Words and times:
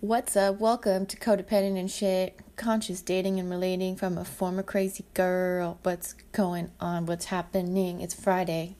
What's 0.00 0.34
up? 0.34 0.60
Welcome 0.60 1.04
to 1.04 1.16
Codependent 1.18 1.78
and 1.78 1.90
Shit, 1.90 2.40
conscious 2.56 3.02
dating 3.02 3.38
and 3.38 3.50
relating 3.50 3.96
from 3.96 4.16
a 4.16 4.24
former 4.24 4.62
crazy 4.62 5.04
girl. 5.12 5.78
What's 5.82 6.14
going 6.32 6.70
on? 6.80 7.04
What's 7.04 7.26
happening? 7.26 8.00
It's 8.00 8.14
Friday. 8.14 8.76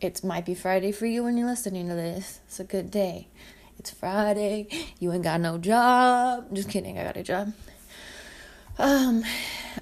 It 0.00 0.24
might 0.24 0.44
be 0.44 0.54
Friday 0.56 0.90
for 0.90 1.06
you 1.06 1.22
when 1.22 1.36
you're 1.36 1.46
listening 1.46 1.86
to 1.90 1.94
this. 1.94 2.40
It's 2.46 2.58
a 2.58 2.64
good 2.64 2.90
day. 2.90 3.28
It's 3.78 3.90
Friday. 3.90 4.66
You 4.98 5.12
ain't 5.12 5.22
got 5.22 5.40
no 5.40 5.58
job. 5.58 6.52
Just 6.52 6.70
kidding, 6.70 6.98
I 6.98 7.04
got 7.04 7.16
a 7.16 7.22
job. 7.22 7.52
Um, 8.78 9.22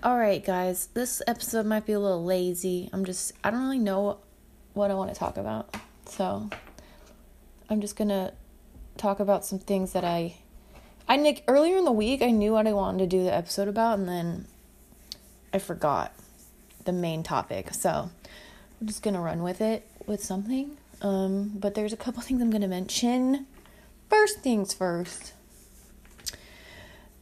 alright, 0.04 0.44
guys. 0.44 0.88
This 0.94 1.22
episode 1.26 1.66
might 1.66 1.86
be 1.86 1.92
a 1.92 2.00
little 2.00 2.24
lazy. 2.24 2.90
I'm 2.92 3.04
just, 3.04 3.32
I 3.42 3.50
don't 3.50 3.62
really 3.62 3.78
know 3.78 4.18
what 4.74 4.90
I 4.90 4.94
want 4.94 5.12
to 5.12 5.18
talk 5.18 5.36
about. 5.36 5.74
So, 6.06 6.48
I'm 7.70 7.80
just 7.80 7.96
gonna 7.96 8.32
talk 8.96 9.20
about 9.20 9.44
some 9.44 9.58
things 9.58 9.92
that 9.92 10.04
I 10.04 10.36
I 11.06 11.16
Nick 11.16 11.44
earlier 11.46 11.76
in 11.76 11.84
the 11.84 11.92
week 11.92 12.22
I 12.22 12.30
knew 12.30 12.52
what 12.52 12.66
I 12.66 12.72
wanted 12.72 12.98
to 12.98 13.06
do 13.06 13.24
the 13.24 13.34
episode 13.34 13.68
about 13.68 13.98
and 13.98 14.08
then 14.08 14.46
I 15.52 15.58
forgot 15.58 16.12
the 16.84 16.92
main 16.92 17.22
topic. 17.22 17.74
So 17.74 18.10
I'm 18.80 18.86
just 18.86 19.02
gonna 19.02 19.20
run 19.20 19.42
with 19.42 19.60
it 19.60 19.88
with 20.06 20.24
something. 20.24 20.76
Um, 21.02 21.52
but 21.54 21.74
there's 21.74 21.92
a 21.92 21.96
couple 21.96 22.22
things 22.22 22.40
I'm 22.40 22.50
gonna 22.50 22.68
mention. 22.68 23.46
First 24.08 24.40
things 24.40 24.72
first. 24.72 25.34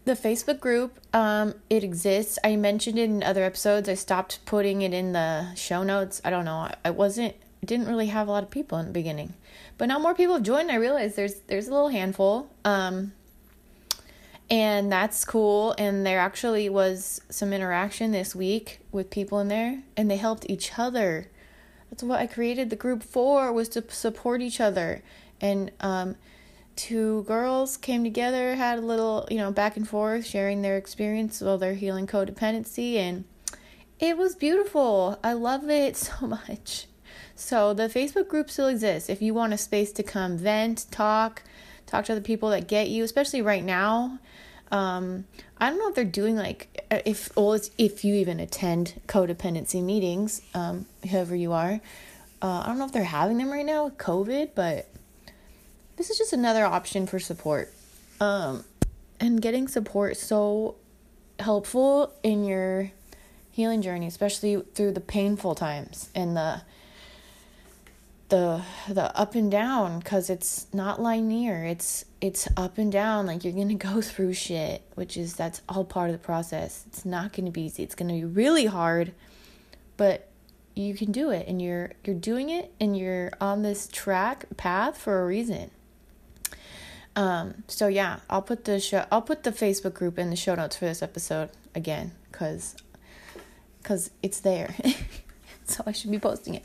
The 0.06 0.12
Facebook 0.12 0.60
group, 0.60 1.00
um, 1.12 1.54
it 1.68 1.82
exists. 1.82 2.38
I 2.44 2.54
mentioned 2.54 2.96
it 2.96 3.10
in 3.10 3.24
other 3.24 3.42
episodes. 3.42 3.88
I 3.88 3.94
stopped 3.94 4.38
putting 4.46 4.82
it 4.82 4.94
in 4.94 5.12
the 5.12 5.52
show 5.56 5.82
notes. 5.82 6.22
I 6.24 6.30
don't 6.30 6.44
know. 6.44 6.70
I 6.84 6.90
wasn't 6.90 7.34
didn't 7.64 7.88
really 7.88 8.06
have 8.06 8.28
a 8.28 8.30
lot 8.30 8.44
of 8.44 8.50
people 8.50 8.78
in 8.78 8.86
the 8.86 8.92
beginning. 8.92 9.34
But 9.76 9.86
now 9.86 9.98
more 9.98 10.14
people 10.14 10.34
have 10.34 10.44
joined. 10.44 10.70
I 10.70 10.76
realize 10.76 11.16
there's 11.16 11.40
there's 11.48 11.66
a 11.66 11.72
little 11.72 11.88
handful. 11.88 12.48
Um, 12.64 13.14
and 14.48 14.92
that's 14.92 15.24
cool. 15.24 15.74
And 15.76 16.06
there 16.06 16.20
actually 16.20 16.68
was 16.68 17.20
some 17.28 17.52
interaction 17.52 18.12
this 18.12 18.32
week 18.32 18.78
with 18.92 19.10
people 19.10 19.40
in 19.40 19.48
there, 19.48 19.82
and 19.96 20.08
they 20.08 20.18
helped 20.18 20.48
each 20.48 20.78
other. 20.78 21.28
That's 21.90 22.04
what 22.04 22.20
I 22.20 22.28
created 22.28 22.70
the 22.70 22.76
group 22.76 23.02
for 23.02 23.52
was 23.52 23.68
to 23.70 23.82
support 23.88 24.40
each 24.40 24.60
other. 24.60 25.02
And 25.40 25.72
um, 25.80 26.14
two 26.76 27.24
girls 27.24 27.76
came 27.76 28.04
together, 28.04 28.54
had 28.54 28.78
a 28.78 28.82
little 28.82 29.26
you 29.30 29.38
know 29.38 29.50
back 29.50 29.76
and 29.76 29.88
forth, 29.88 30.26
sharing 30.26 30.62
their 30.62 30.76
experience 30.76 31.40
while 31.40 31.58
they're 31.58 31.74
healing 31.74 32.06
codependency, 32.06 32.96
and 32.96 33.24
it 33.98 34.16
was 34.16 34.36
beautiful. 34.36 35.18
I 35.24 35.32
love 35.32 35.68
it 35.68 35.96
so 35.96 36.26
much. 36.26 36.86
So 37.34 37.74
the 37.74 37.88
Facebook 37.88 38.28
group 38.28 38.50
still 38.50 38.68
exists. 38.68 39.10
If 39.10 39.20
you 39.20 39.34
want 39.34 39.52
a 39.52 39.58
space 39.58 39.92
to 39.92 40.02
come 40.02 40.38
vent, 40.38 40.86
talk, 40.90 41.42
talk 41.86 42.04
to 42.06 42.14
the 42.14 42.20
people 42.20 42.50
that 42.50 42.66
get 42.66 42.88
you, 42.88 43.04
especially 43.04 43.42
right 43.42 43.64
now. 43.64 44.18
Um, 44.72 45.26
I 45.58 45.70
don't 45.70 45.78
know 45.78 45.88
if 45.88 45.94
they're 45.94 46.04
doing 46.04 46.36
like 46.36 46.84
if 46.90 47.34
well 47.36 47.58
if 47.78 48.04
you 48.04 48.14
even 48.14 48.40
attend 48.40 49.00
codependency 49.06 49.82
meetings, 49.82 50.42
um, 50.54 50.86
whoever 51.10 51.36
you 51.36 51.52
are. 51.52 51.80
Uh, 52.42 52.62
I 52.64 52.66
don't 52.66 52.78
know 52.78 52.84
if 52.84 52.92
they're 52.92 53.04
having 53.04 53.38
them 53.38 53.50
right 53.50 53.64
now 53.64 53.84
with 53.86 53.96
COVID, 53.96 54.50
but 54.54 54.88
this 55.96 56.10
is 56.10 56.18
just 56.18 56.32
another 56.32 56.64
option 56.64 57.06
for 57.06 57.18
support. 57.18 57.72
Um, 58.20 58.64
and 59.20 59.40
getting 59.40 59.68
support 59.68 60.16
so 60.16 60.76
helpful 61.38 62.12
in 62.22 62.44
your 62.44 62.92
healing 63.50 63.82
journey, 63.82 64.06
especially 64.06 64.62
through 64.74 64.92
the 64.92 65.00
painful 65.00 65.54
times 65.54 66.10
and 66.14 66.36
the 66.36 66.62
the 68.28 68.60
the 68.88 69.16
up 69.16 69.36
and 69.36 69.50
down 69.52 70.00
because 70.00 70.28
it's 70.28 70.66
not 70.72 71.00
linear. 71.00 71.64
It's 71.64 72.04
it's 72.20 72.48
up 72.56 72.76
and 72.76 72.90
down 72.90 73.26
like 73.26 73.44
you're 73.44 73.52
gonna 73.52 73.74
go 73.92 74.00
through 74.00 74.34
shit 74.34 74.82
which 74.94 75.16
is 75.16 75.34
that's 75.34 75.62
all 75.68 75.84
part 75.84 76.10
of 76.10 76.14
the 76.14 76.24
process. 76.24 76.84
It's 76.88 77.04
not 77.04 77.32
gonna 77.32 77.50
be 77.50 77.62
easy. 77.62 77.82
It's 77.82 77.94
gonna 77.94 78.14
be 78.14 78.24
really 78.24 78.66
hard 78.66 79.12
but 79.96 80.28
you 80.74 80.94
can 80.94 81.10
do 81.10 81.30
it 81.30 81.46
and 81.48 81.60
you're 81.60 81.92
you're 82.04 82.16
doing 82.16 82.50
it 82.50 82.72
and 82.78 82.96
you're 82.96 83.32
on 83.40 83.62
this 83.62 83.88
track 83.90 84.44
path 84.56 84.98
for 84.98 85.22
a 85.22 85.26
reason 85.26 85.70
um 87.16 87.62
so 87.66 87.88
yeah 87.88 88.20
i'll 88.30 88.42
put 88.42 88.64
the 88.64 88.78
show 88.78 89.04
i'll 89.10 89.22
put 89.22 89.42
the 89.42 89.50
facebook 89.50 89.94
group 89.94 90.18
in 90.18 90.30
the 90.30 90.36
show 90.36 90.54
notes 90.54 90.76
for 90.76 90.84
this 90.84 91.02
episode 91.02 91.50
again 91.74 92.12
because 92.30 92.76
because 93.82 94.10
it's 94.22 94.40
there 94.40 94.74
so 95.64 95.82
i 95.86 95.92
should 95.92 96.10
be 96.10 96.18
posting 96.18 96.54
it 96.54 96.64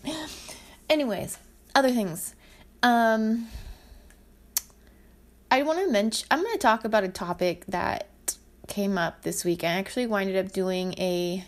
anyways 0.89 1.37
other 1.75 1.91
things. 1.91 2.35
Um, 2.83 3.47
I 5.49 5.63
want 5.63 5.79
to 5.79 5.91
mention, 5.91 6.27
I'm 6.31 6.41
going 6.41 6.53
to 6.53 6.59
talk 6.59 6.85
about 6.85 7.03
a 7.03 7.09
topic 7.09 7.65
that 7.67 8.07
came 8.67 8.97
up 8.97 9.23
this 9.23 9.43
week. 9.43 9.63
I 9.63 9.67
actually 9.67 10.07
winded 10.07 10.43
up 10.43 10.51
doing 10.51 10.93
a, 10.97 11.45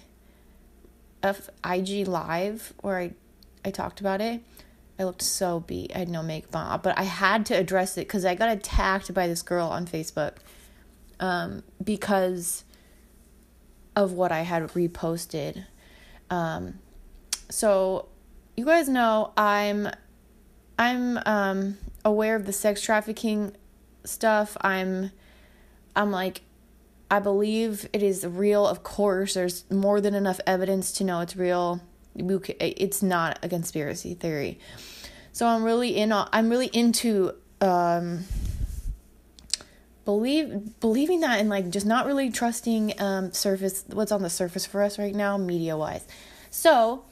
a 1.24 1.36
IG 1.66 2.08
live 2.08 2.74
where 2.82 2.98
I, 2.98 3.12
I 3.64 3.72
talked 3.72 4.00
about 4.00 4.22
it. 4.22 4.42
I 5.04 5.06
looked 5.06 5.22
so 5.22 5.60
beat. 5.60 5.92
I 5.94 6.00
had 6.00 6.10
no 6.10 6.24
makeup 6.24 6.56
on, 6.56 6.80
but 6.82 6.98
I 6.98 7.04
had 7.04 7.46
to 7.48 7.54
address 7.56 7.98
it 7.98 8.08
because 8.08 8.24
I 8.24 8.36
got 8.36 8.50
attacked 8.50 9.14
by 9.14 9.28
this 9.28 9.42
girl 9.42 9.68
on 9.68 9.86
Facebook 9.86 10.36
um, 11.20 11.64
because 11.84 12.64
of 13.98 14.14
what 14.14 14.32
I 14.32 14.42
had 14.42 14.64
reposted. 14.70 15.66
Um, 16.30 16.80
so, 17.50 18.08
you 18.56 18.66
guys 18.66 18.88
know 18.88 19.34
I'm 19.36 19.90
I'm 20.80 21.20
um 21.26 21.78
aware 22.06 22.36
of 22.36 22.46
the 22.46 22.54
sex 22.54 22.82
trafficking 22.82 23.52
stuff. 24.06 24.56
I'm 24.62 25.12
I'm 25.96 26.12
like 26.12 26.42
I 27.12 27.20
believe 27.20 27.90
it 27.92 28.02
is 28.02 28.26
real. 28.26 28.66
Of 28.66 28.84
course, 28.84 29.34
there's 29.34 29.70
more 29.70 30.00
than 30.00 30.16
enough 30.16 30.40
evidence 30.48 30.92
to 30.94 31.04
know 31.04 31.20
it's 31.20 31.36
real. 31.36 31.82
It's 32.16 33.04
not 33.04 33.40
a 33.42 33.50
conspiracy 33.50 34.14
theory. 34.14 34.60
So 35.32 35.48
I'm 35.48 35.64
really 35.64 35.96
in 35.96 36.12
I'm 36.14 36.50
really 36.50 36.68
into 36.68 37.34
um 37.62 38.26
believe 40.06 40.80
believing 40.80 41.22
that 41.22 41.40
and 41.40 41.50
like 41.50 41.70
just 41.70 41.86
not 41.86 42.06
really 42.06 42.30
trusting 42.30 42.94
um 43.02 43.32
surface 43.32 43.86
what's 43.88 44.12
on 44.12 44.22
the 44.22 44.30
surface 44.30 44.66
for 44.66 44.84
us 44.84 45.00
right 45.00 45.16
now 45.16 45.38
media 45.38 45.76
wise. 45.76 46.06
So, 46.50 47.06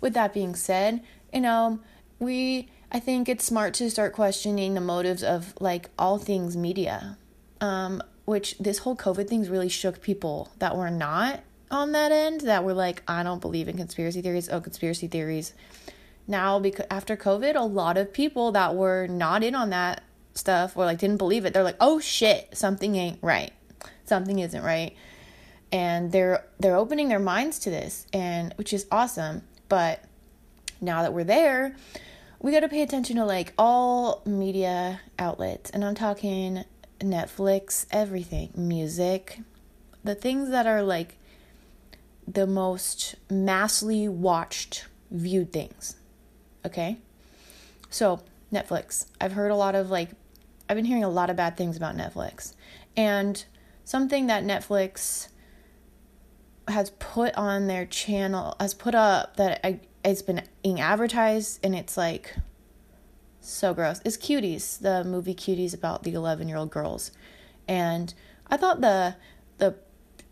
with 0.00 0.14
that 0.14 0.34
being 0.34 0.56
said, 0.56 1.02
you 1.32 1.40
know, 1.40 1.78
we 2.18 2.68
I 2.90 3.00
think 3.00 3.28
it's 3.28 3.44
smart 3.44 3.74
to 3.74 3.90
start 3.90 4.12
questioning 4.12 4.74
the 4.74 4.80
motives 4.80 5.22
of 5.22 5.54
like 5.60 5.90
all 5.98 6.18
things 6.18 6.56
media. 6.56 7.18
Um, 7.60 8.02
which 8.24 8.58
this 8.58 8.78
whole 8.78 8.94
COVID 8.94 9.26
thing's 9.26 9.48
really 9.48 9.70
shook 9.70 10.02
people 10.02 10.50
that 10.58 10.76
were 10.76 10.90
not 10.90 11.40
on 11.70 11.92
that 11.92 12.12
end, 12.12 12.42
that 12.42 12.64
were 12.64 12.74
like, 12.74 13.02
I 13.08 13.22
don't 13.22 13.40
believe 13.40 13.68
in 13.68 13.76
conspiracy 13.76 14.22
theories. 14.22 14.48
Oh, 14.48 14.60
conspiracy 14.60 15.06
theories. 15.06 15.54
Now, 16.26 16.58
because 16.58 16.86
after 16.90 17.16
COVID, 17.16 17.54
a 17.54 17.62
lot 17.62 17.96
of 17.96 18.12
people 18.12 18.52
that 18.52 18.74
were 18.74 19.06
not 19.06 19.42
in 19.42 19.54
on 19.54 19.70
that 19.70 20.02
stuff 20.34 20.76
or 20.76 20.84
like 20.84 20.98
didn't 20.98 21.16
believe 21.16 21.44
it, 21.44 21.54
they're 21.54 21.62
like, 21.62 21.76
oh 21.80 22.00
shit, 22.00 22.56
something 22.56 22.96
ain't 22.96 23.18
right. 23.22 23.52
Something 24.04 24.38
isn't 24.38 24.62
right. 24.62 24.94
And 25.72 26.12
they're 26.12 26.44
they're 26.58 26.76
opening 26.76 27.08
their 27.08 27.18
minds 27.18 27.58
to 27.60 27.70
this 27.70 28.06
and 28.12 28.54
which 28.56 28.72
is 28.72 28.86
awesome. 28.90 29.42
But 29.68 30.04
now 30.80 31.02
that 31.02 31.12
we're 31.12 31.24
there, 31.24 31.76
we 32.40 32.52
got 32.52 32.60
to 32.60 32.68
pay 32.68 32.82
attention 32.82 33.16
to 33.16 33.24
like 33.24 33.52
all 33.58 34.22
media 34.24 35.00
outlets 35.18 35.70
and 35.70 35.84
i'm 35.84 35.94
talking 35.94 36.64
netflix 37.00 37.86
everything 37.90 38.50
music 38.54 39.40
the 40.04 40.14
things 40.14 40.50
that 40.50 40.66
are 40.66 40.82
like 40.82 41.17
the 42.34 42.46
most 42.46 43.14
massively 43.30 44.08
watched 44.08 44.86
viewed 45.10 45.52
things 45.52 45.96
okay 46.64 46.98
so 47.90 48.20
netflix 48.52 49.06
i've 49.20 49.32
heard 49.32 49.50
a 49.50 49.56
lot 49.56 49.74
of 49.74 49.90
like 49.90 50.10
i've 50.68 50.76
been 50.76 50.84
hearing 50.84 51.04
a 51.04 51.08
lot 51.08 51.30
of 51.30 51.36
bad 51.36 51.56
things 51.56 51.76
about 51.76 51.96
netflix 51.96 52.54
and 52.96 53.44
something 53.84 54.26
that 54.26 54.44
netflix 54.44 55.28
has 56.68 56.90
put 56.98 57.34
on 57.34 57.66
their 57.66 57.86
channel 57.86 58.54
has 58.60 58.74
put 58.74 58.94
up 58.94 59.36
that 59.36 59.60
I 59.64 59.80
it's 60.04 60.22
been 60.22 60.42
being 60.62 60.80
advertised 60.80 61.60
and 61.62 61.74
it's 61.74 61.96
like 61.96 62.36
so 63.40 63.74
gross. 63.74 64.00
It's 64.04 64.16
Cuties, 64.16 64.78
the 64.78 65.04
movie 65.04 65.34
Cuties 65.34 65.74
about 65.74 66.02
the 66.02 66.12
11-year-old 66.12 66.70
girls. 66.70 67.10
And 67.66 68.12
I 68.46 68.56
thought 68.56 68.80
the 68.80 69.16
the 69.58 69.74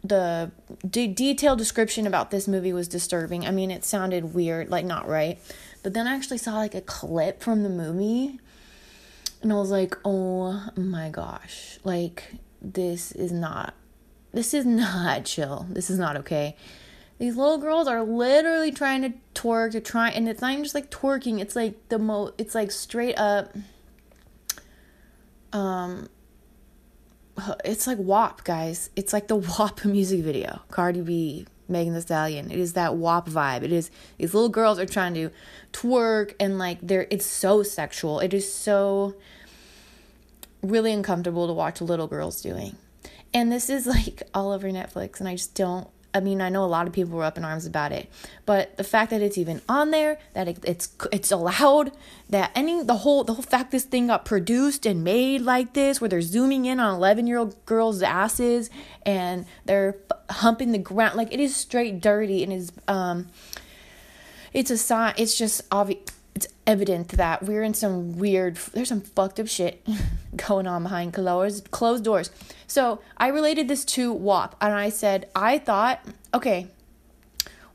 the 0.09 0.51
de- 0.89 1.07
detailed 1.07 1.59
description 1.59 2.07
about 2.07 2.31
this 2.31 2.47
movie 2.47 2.73
was 2.73 2.89
disturbing. 2.89 3.47
I 3.47 3.51
mean, 3.51 3.71
it 3.71 3.85
sounded 3.85 4.35
weird, 4.35 4.71
like 4.71 4.85
not 4.85 5.09
right. 5.09 5.39
But 5.83 5.95
then 5.95 6.07
I 6.07 6.15
actually 6.15 6.39
saw 6.39 6.57
like 6.57 6.75
a 6.75 6.81
clip 6.81 7.43
from 7.43 7.63
the 7.63 7.69
movie 7.69 8.41
and 9.43 9.53
I 9.53 9.57
was 9.57 9.71
like, 9.71 9.97
"Oh 10.05 10.71
my 10.77 11.11
gosh. 11.11 11.79
Like 11.85 12.35
this 12.61 13.13
is 13.13 13.33
not 13.33 13.75
this 14.33 14.53
is 14.55 14.67
not 14.67 15.25
chill. 15.25 15.67
This 15.71 15.91
is 15.91 15.99
not 15.99 16.17
okay." 16.17 16.57
These 17.19 17.37
little 17.37 17.59
girls 17.59 17.89
are 17.89 18.03
literally 18.03 18.73
trying 18.73 19.03
to 19.03 19.13
twerk 19.35 19.73
to 19.73 19.81
try, 19.81 20.11
and 20.11 20.29
it's 20.29 20.41
not 20.41 20.53
even 20.53 20.65
just 20.65 20.75
like 20.75 20.91
twerking. 20.91 21.41
It's 21.41 21.57
like 21.57 21.89
the 21.89 21.99
mo. 21.99 22.33
It's 22.39 22.55
like 22.55 22.71
straight 22.71 23.19
up. 23.19 23.55
Um. 25.53 26.09
It's 27.65 27.87
like 27.87 27.99
WAP, 27.99 28.45
guys. 28.45 28.91
It's 28.97 29.13
like 29.13 29.29
the 29.29 29.37
WAP 29.59 29.85
music 29.85 30.21
video. 30.23 30.61
Cardi 30.71 31.01
B, 31.01 31.47
Megan 31.69 31.95
Thee 31.95 32.01
Stallion. 32.01 32.51
It 32.51 32.59
is 32.59 32.73
that 32.75 32.97
WAP 32.97 33.29
vibe. 33.29 33.63
It 33.63 33.73
is 33.73 33.91
these 34.19 34.35
little 34.35 34.49
girls 34.49 34.79
are 34.79 34.87
trying 34.87 35.15
to 35.15 35.31
twerk 35.73 36.35
and 36.41 36.59
like 36.59 36.79
they're. 36.83 37.07
It's 37.11 37.27
so 37.27 37.63
sexual. 37.63 38.21
It 38.21 38.33
is 38.33 38.53
so 38.53 39.15
really 40.63 40.93
uncomfortable 40.93 41.47
to 41.47 41.53
watch 41.53 41.81
little 41.81 42.07
girls 42.07 42.41
doing. 42.41 42.77
And 43.35 43.53
this 43.53 43.69
is 43.69 43.87
like 43.97 44.23
all 44.35 44.53
over 44.53 44.69
Netflix, 44.69 45.21
and 45.21 45.29
I 45.29 45.33
just 45.33 45.55
don't. 45.55 45.89
I 46.17 46.21
mean, 46.21 46.41
I 46.41 46.49
know 46.49 46.65
a 46.65 46.67
lot 46.67 46.87
of 46.87 46.95
people 46.95 47.19
were 47.19 47.25
up 47.25 47.37
in 47.37 47.45
arms 47.45 47.67
about 47.67 47.93
it, 47.93 48.09
but 48.47 48.77
the 48.79 48.85
fact 48.85 49.11
that 49.11 49.21
it's 49.21 49.37
even 49.37 49.61
on 49.69 49.91
there, 49.91 50.19
that 50.33 50.49
it, 50.49 50.59
it's 50.65 50.89
it's 51.13 51.31
allowed, 51.31 51.93
that 52.31 52.53
any 52.55 52.83
the 52.83 52.97
whole 52.97 53.23
the 53.23 53.35
whole 53.35 53.43
fact 53.43 53.71
this 53.71 53.85
thing 53.85 54.07
got 54.07 54.25
produced 54.25 54.87
and 54.87 55.05
made 55.05 55.43
like 55.43 55.75
this, 55.75 56.01
where 56.01 56.09
they're 56.09 56.23
zooming 56.23 56.65
in 56.65 56.81
on 56.81 56.95
eleven 56.95 57.27
year 57.27 57.37
old 57.37 57.55
girls' 57.67 58.03
asses 58.03 58.71
and 59.05 59.45
they're 59.67 59.97
humping 60.31 60.73
the 60.73 60.79
ground, 60.79 61.17
like 61.17 61.33
it 61.35 61.39
is 61.39 61.55
straight 61.55 62.01
dirty 62.01 62.43
and 62.43 62.51
is 62.51 62.73
um, 62.89 63.29
it's 64.55 64.71
a 64.71 64.79
sign. 64.79 65.13
It's 65.19 65.37
just 65.37 65.61
obvious 65.71 66.01
it's 66.37 66.47
evident 66.67 67.09
that 67.09 67.43
we're 67.43 67.63
in 67.63 67.73
some 67.73 68.19
weird 68.19 68.57
there's 68.75 68.91
some 68.91 69.01
fucked 69.01 69.41
up 69.41 69.49
shit 69.49 69.85
going 70.37 70.67
on 70.67 70.83
behind 70.83 71.15
closed 71.15 71.71
closed 71.71 72.05
doors. 72.05 72.31
So 72.67 73.01
I 73.17 73.29
related 73.29 73.69
this 73.69 73.87
to 73.87 74.13
WAP 74.13 74.55
and 74.61 74.75
I 74.75 74.91
said 74.91 75.31
I 75.35 75.59
thought, 75.59 76.05
okay, 76.35 76.67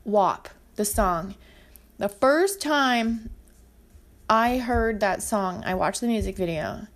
WAP, 0.04 0.48
the 0.76 0.84
song. 0.84 1.34
The 1.98 2.08
first 2.08 2.62
time 2.62 3.30
I 4.30 4.58
heard 4.58 5.00
that 5.00 5.24
song, 5.24 5.64
I 5.66 5.74
watched 5.74 6.00
the 6.00 6.06
music 6.06 6.36
video. 6.36 6.86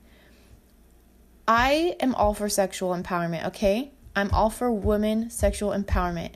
I 1.48 1.96
am 1.98 2.14
all 2.14 2.32
for 2.32 2.48
sexual 2.48 2.94
empowerment, 2.94 3.44
okay? 3.46 3.90
I'm 4.14 4.30
all 4.30 4.50
for 4.50 4.70
women 4.70 5.30
sexual 5.30 5.70
empowerment 5.70 6.34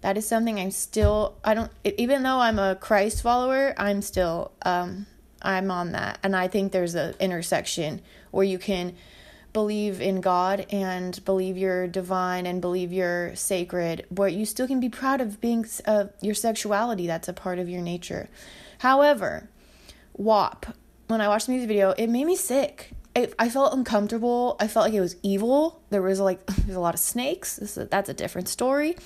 that 0.00 0.16
is 0.16 0.26
something 0.26 0.58
I'm 0.58 0.70
still 0.70 1.36
I 1.44 1.54
don't 1.54 1.70
even 1.84 2.22
though 2.22 2.38
I'm 2.38 2.58
a 2.58 2.76
Christ 2.76 3.22
follower, 3.22 3.74
I'm 3.76 4.02
still 4.02 4.52
um 4.62 5.06
I'm 5.42 5.70
on 5.70 5.92
that. 5.92 6.18
And 6.22 6.34
I 6.34 6.48
think 6.48 6.72
there's 6.72 6.94
a 6.94 7.14
intersection 7.22 8.02
where 8.30 8.44
you 8.44 8.58
can 8.58 8.94
believe 9.52 10.00
in 10.00 10.20
God 10.20 10.66
and 10.70 11.24
believe 11.24 11.56
you're 11.56 11.86
divine 11.86 12.46
and 12.46 12.60
believe 12.60 12.92
you're 12.92 13.34
sacred, 13.34 14.06
but 14.10 14.32
you 14.32 14.44
still 14.44 14.66
can 14.66 14.80
be 14.80 14.88
proud 14.88 15.20
of 15.20 15.40
being 15.40 15.66
uh, 15.86 16.06
your 16.20 16.34
sexuality. 16.34 17.06
That's 17.06 17.28
a 17.28 17.32
part 17.32 17.58
of 17.58 17.68
your 17.68 17.80
nature. 17.80 18.28
However, 18.78 19.48
WAP, 20.14 20.66
when 21.06 21.20
I 21.20 21.28
watched 21.28 21.46
the 21.46 21.52
music 21.52 21.68
video, 21.68 21.90
it 21.92 22.08
made 22.08 22.26
me 22.26 22.36
sick. 22.36 22.90
I, 23.16 23.30
I 23.38 23.48
felt 23.48 23.72
uncomfortable. 23.72 24.56
I 24.60 24.68
felt 24.68 24.86
like 24.86 24.94
it 24.94 25.00
was 25.00 25.16
evil. 25.22 25.82
There 25.90 26.02
was 26.02 26.20
like 26.20 26.44
there's 26.46 26.76
a 26.76 26.80
lot 26.80 26.94
of 26.94 27.00
snakes. 27.00 27.56
This, 27.56 27.78
that's 27.90 28.08
a 28.08 28.14
different 28.14 28.48
story 28.48 28.96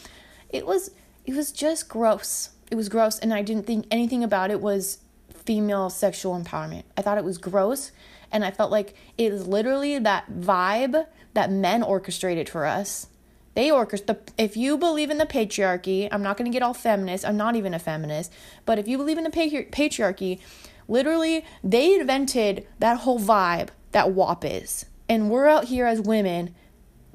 it 0.52 0.66
was 0.66 0.90
it 1.24 1.34
was 1.34 1.52
just 1.52 1.88
gross. 1.88 2.50
It 2.70 2.76
was 2.76 2.88
gross 2.88 3.18
and 3.18 3.32
I 3.32 3.42
didn't 3.42 3.66
think 3.66 3.86
anything 3.90 4.22
about 4.24 4.50
it 4.50 4.60
was 4.60 4.98
female 5.34 5.90
sexual 5.90 6.40
empowerment. 6.40 6.84
I 6.96 7.02
thought 7.02 7.18
it 7.18 7.24
was 7.24 7.38
gross 7.38 7.92
and 8.30 8.44
I 8.44 8.50
felt 8.50 8.70
like 8.70 8.94
it 9.18 9.32
is 9.32 9.46
literally 9.46 9.98
that 9.98 10.30
vibe 10.32 11.06
that 11.34 11.50
men 11.50 11.82
orchestrated 11.82 12.48
for 12.48 12.66
us. 12.66 13.08
They 13.54 13.68
orchestrate 13.68 14.30
if 14.38 14.56
you 14.56 14.78
believe 14.78 15.10
in 15.10 15.18
the 15.18 15.26
patriarchy, 15.26 16.08
I'm 16.10 16.22
not 16.22 16.36
going 16.36 16.50
to 16.50 16.54
get 16.54 16.62
all 16.62 16.74
feminist. 16.74 17.26
I'm 17.26 17.36
not 17.36 17.56
even 17.56 17.74
a 17.74 17.78
feminist, 17.78 18.32
but 18.64 18.78
if 18.78 18.88
you 18.88 18.96
believe 18.96 19.18
in 19.18 19.24
the 19.24 19.30
patriarchy, 19.30 20.40
literally 20.88 21.44
they 21.62 21.94
invented 21.94 22.66
that 22.78 23.00
whole 23.00 23.20
vibe 23.20 23.68
that 23.92 24.12
WAP 24.12 24.44
is. 24.44 24.86
And 25.08 25.30
we're 25.30 25.46
out 25.46 25.66
here 25.66 25.86
as 25.86 26.00
women 26.00 26.54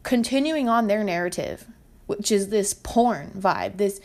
continuing 0.04 0.70
on 0.70 0.88
their 0.88 1.04
narrative 1.04 1.68
which 2.08 2.32
is 2.32 2.50
this 2.50 2.74
porn 2.74 3.32
vibe, 3.38 3.78
this 3.78 4.02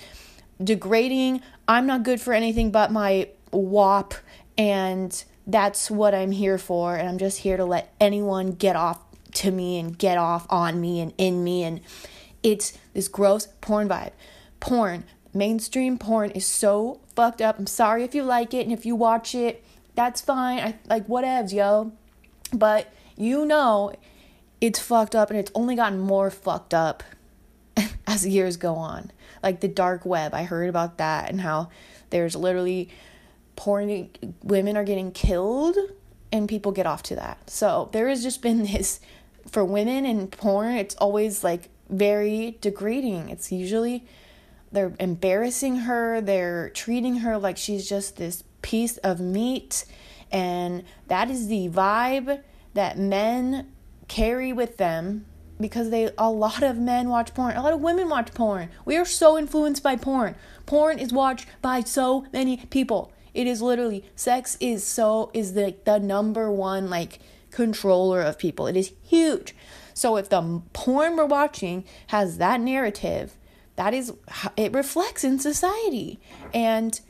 degrading, 0.62 1.40
I'm 1.66 1.86
not 1.86 2.02
good 2.02 2.20
for 2.20 2.34
anything 2.34 2.70
but 2.70 2.92
my 2.92 3.28
WAP, 3.50 4.14
and 4.58 5.24
that's 5.46 5.90
what 5.90 6.14
I'm 6.14 6.32
here 6.32 6.58
for, 6.58 6.94
and 6.94 7.08
I'm 7.08 7.18
just 7.18 7.38
here 7.38 7.56
to 7.56 7.64
let 7.64 7.94
anyone 8.00 8.52
get 8.52 8.76
off 8.76 9.00
to 9.34 9.50
me 9.50 9.78
and 9.78 9.96
get 9.96 10.18
off 10.18 10.46
on 10.50 10.80
me 10.80 11.00
and 11.00 11.12
in 11.16 11.42
me, 11.42 11.64
and 11.64 11.80
it's 12.42 12.76
this 12.92 13.08
gross 13.08 13.46
porn 13.60 13.88
vibe. 13.88 14.12
Porn, 14.60 15.04
mainstream 15.32 15.98
porn 15.98 16.30
is 16.32 16.46
so 16.46 17.00
fucked 17.16 17.40
up. 17.40 17.58
I'm 17.58 17.66
sorry 17.66 18.04
if 18.04 18.14
you 18.14 18.22
like 18.22 18.52
it, 18.52 18.64
and 18.64 18.72
if 18.72 18.84
you 18.84 18.94
watch 18.94 19.34
it, 19.34 19.64
that's 19.94 20.20
fine. 20.20 20.58
I 20.58 20.78
like 20.86 21.06
whatevs, 21.06 21.52
yo. 21.52 21.92
But 22.52 22.92
you 23.16 23.44
know 23.44 23.92
it's 24.60 24.78
fucked 24.78 25.14
up 25.14 25.30
and 25.30 25.38
it's 25.38 25.50
only 25.54 25.74
gotten 25.74 25.98
more 25.98 26.30
fucked 26.30 26.74
up 26.74 27.02
as 28.06 28.26
years 28.26 28.56
go 28.56 28.74
on. 28.74 29.10
Like 29.42 29.60
the 29.60 29.68
dark 29.68 30.04
web, 30.04 30.34
I 30.34 30.44
heard 30.44 30.68
about 30.68 30.98
that 30.98 31.30
and 31.30 31.40
how 31.40 31.70
there's 32.10 32.36
literally 32.36 32.90
porn 33.56 34.10
women 34.42 34.76
are 34.76 34.84
getting 34.84 35.12
killed 35.12 35.76
and 36.30 36.48
people 36.48 36.72
get 36.72 36.86
off 36.86 37.02
to 37.04 37.16
that. 37.16 37.50
So 37.50 37.88
there 37.92 38.08
has 38.08 38.22
just 38.22 38.42
been 38.42 38.64
this 38.64 39.00
for 39.50 39.64
women 39.64 40.06
in 40.06 40.28
porn, 40.28 40.74
it's 40.76 40.94
always 40.96 41.42
like 41.42 41.68
very 41.88 42.58
degrading. 42.60 43.28
It's 43.28 43.50
usually 43.52 44.06
they're 44.70 44.94
embarrassing 44.98 45.76
her, 45.80 46.20
they're 46.20 46.70
treating 46.70 47.16
her 47.16 47.36
like 47.36 47.56
she's 47.56 47.88
just 47.88 48.16
this 48.16 48.44
piece 48.62 48.96
of 48.98 49.20
meat 49.20 49.84
and 50.30 50.84
that 51.08 51.28
is 51.28 51.48
the 51.48 51.68
vibe 51.68 52.40
that 52.74 52.98
men 52.98 53.70
carry 54.08 54.52
with 54.52 54.78
them 54.78 55.26
because 55.62 55.90
they 55.90 56.10
a 56.18 56.30
lot 56.30 56.62
of 56.62 56.76
men 56.76 57.08
watch 57.08 57.32
porn, 57.34 57.56
a 57.56 57.62
lot 57.62 57.72
of 57.72 57.80
women 57.80 58.08
watch 58.08 58.34
porn. 58.34 58.68
We 58.84 58.96
are 58.96 59.04
so 59.04 59.38
influenced 59.38 59.82
by 59.82 59.96
porn. 59.96 60.34
Porn 60.66 60.98
is 60.98 61.12
watched 61.12 61.46
by 61.62 61.80
so 61.80 62.26
many 62.32 62.58
people. 62.70 63.12
It 63.32 63.46
is 63.46 63.62
literally 63.62 64.04
sex 64.14 64.56
is 64.60 64.84
so 64.84 65.30
is 65.32 65.54
the 65.54 65.74
the 65.84 65.98
number 65.98 66.50
one 66.50 66.90
like 66.90 67.20
controller 67.50 68.20
of 68.20 68.38
people. 68.38 68.66
It 68.66 68.76
is 68.76 68.92
huge. 69.02 69.54
So 69.94 70.16
if 70.16 70.28
the 70.28 70.62
porn 70.72 71.16
we're 71.16 71.26
watching 71.26 71.84
has 72.08 72.38
that 72.38 72.60
narrative, 72.60 73.36
that 73.76 73.94
is 73.94 74.12
it 74.56 74.72
reflects 74.72 75.24
in 75.24 75.38
society. 75.38 76.20
And 76.52 77.00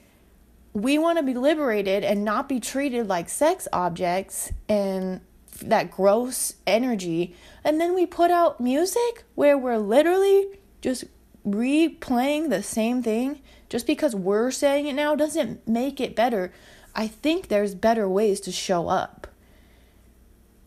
we 0.72 0.98
want 0.98 1.18
to 1.18 1.22
be 1.22 1.34
liberated 1.34 2.02
and 2.04 2.24
not 2.24 2.48
be 2.48 2.58
treated 2.58 3.06
like 3.06 3.28
sex 3.28 3.68
objects 3.72 4.52
and 4.68 5.20
that 5.60 5.90
gross 5.90 6.54
energy 6.66 7.36
and 7.64 7.80
then 7.80 7.94
we 7.94 8.06
put 8.06 8.30
out 8.30 8.60
music 8.60 9.24
where 9.34 9.56
we're 9.56 9.78
literally 9.78 10.58
just 10.80 11.04
replaying 11.46 12.50
the 12.50 12.62
same 12.62 13.02
thing. 13.02 13.40
Just 13.68 13.86
because 13.86 14.14
we're 14.14 14.50
saying 14.50 14.86
it 14.86 14.94
now 14.94 15.14
doesn't 15.14 15.66
make 15.66 16.00
it 16.00 16.14
better. 16.14 16.52
I 16.94 17.06
think 17.06 17.48
there's 17.48 17.74
better 17.74 18.08
ways 18.08 18.40
to 18.40 18.52
show 18.52 18.88
up. 18.88 19.28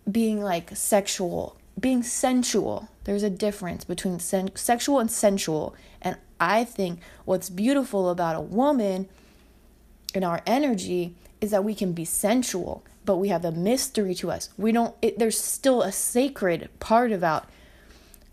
Being 0.10 0.42
like 0.42 0.76
sexual. 0.76 1.58
Being 1.80 2.02
sensual. 2.02 2.90
There's 3.04 3.24
a 3.24 3.30
difference 3.30 3.84
between 3.84 4.20
sen- 4.20 4.56
sexual 4.56 5.00
and 5.00 5.12
sensual. 5.12 5.76
And 6.02 6.18
i 6.40 6.64
think 6.64 7.00
what's 7.24 7.50
beautiful 7.50 8.10
about 8.10 8.36
a 8.36 8.42
woman 8.42 9.08
and 10.14 10.24
our 10.24 10.42
energy 10.46 11.16
is 11.42 11.52
that 11.52 11.64
we 11.64 11.74
can 11.74 11.94
be 11.94 12.06
sensual 12.06 12.84
but 13.06 13.18
we 13.18 13.30
have 13.30 13.46
a 13.46 13.52
mystery 13.52 14.16
to 14.16 14.32
us. 14.32 14.50
We 14.58 14.72
don't 14.72 14.96
it, 15.02 15.20
there's 15.20 15.40
still 15.40 15.82
a 15.82 15.92
sacred 15.92 16.70
part 16.80 17.12
about 17.12 17.48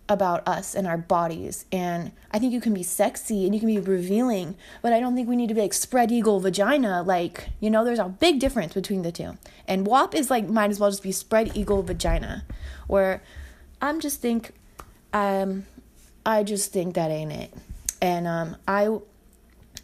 about 0.08 0.46
us 0.46 0.74
and 0.74 0.86
our 0.86 0.98
bodies. 0.98 1.64
And 1.72 2.12
I 2.30 2.38
think 2.38 2.52
you 2.52 2.60
can 2.60 2.74
be 2.74 2.82
sexy 2.82 3.44
and 3.44 3.54
you 3.54 3.60
can 3.60 3.68
be 3.68 3.78
revealing, 3.78 4.56
but 4.82 4.92
I 4.92 5.00
don't 5.00 5.14
think 5.14 5.28
we 5.28 5.36
need 5.36 5.48
to 5.48 5.54
be 5.54 5.62
like 5.62 5.72
spread 5.72 6.12
eagle 6.12 6.40
vagina. 6.40 7.02
Like, 7.02 7.48
you 7.60 7.70
know, 7.70 7.84
there's 7.84 7.98
a 7.98 8.08
big 8.08 8.38
difference 8.38 8.74
between 8.74 9.02
the 9.02 9.12
two. 9.12 9.38
And 9.66 9.86
WAP 9.86 10.14
is 10.14 10.30
like 10.30 10.48
might 10.48 10.70
as 10.70 10.80
well 10.80 10.90
just 10.90 11.02
be 11.02 11.12
spread 11.12 11.56
eagle 11.56 11.82
vagina. 11.82 12.44
Where 12.86 13.22
I'm 13.80 14.00
just 14.00 14.20
think 14.20 14.52
um 15.12 15.66
I 16.24 16.42
just 16.42 16.72
think 16.72 16.94
that 16.94 17.10
ain't 17.10 17.32
it. 17.32 17.54
And 18.00 18.26
um 18.26 18.56
I 18.66 18.98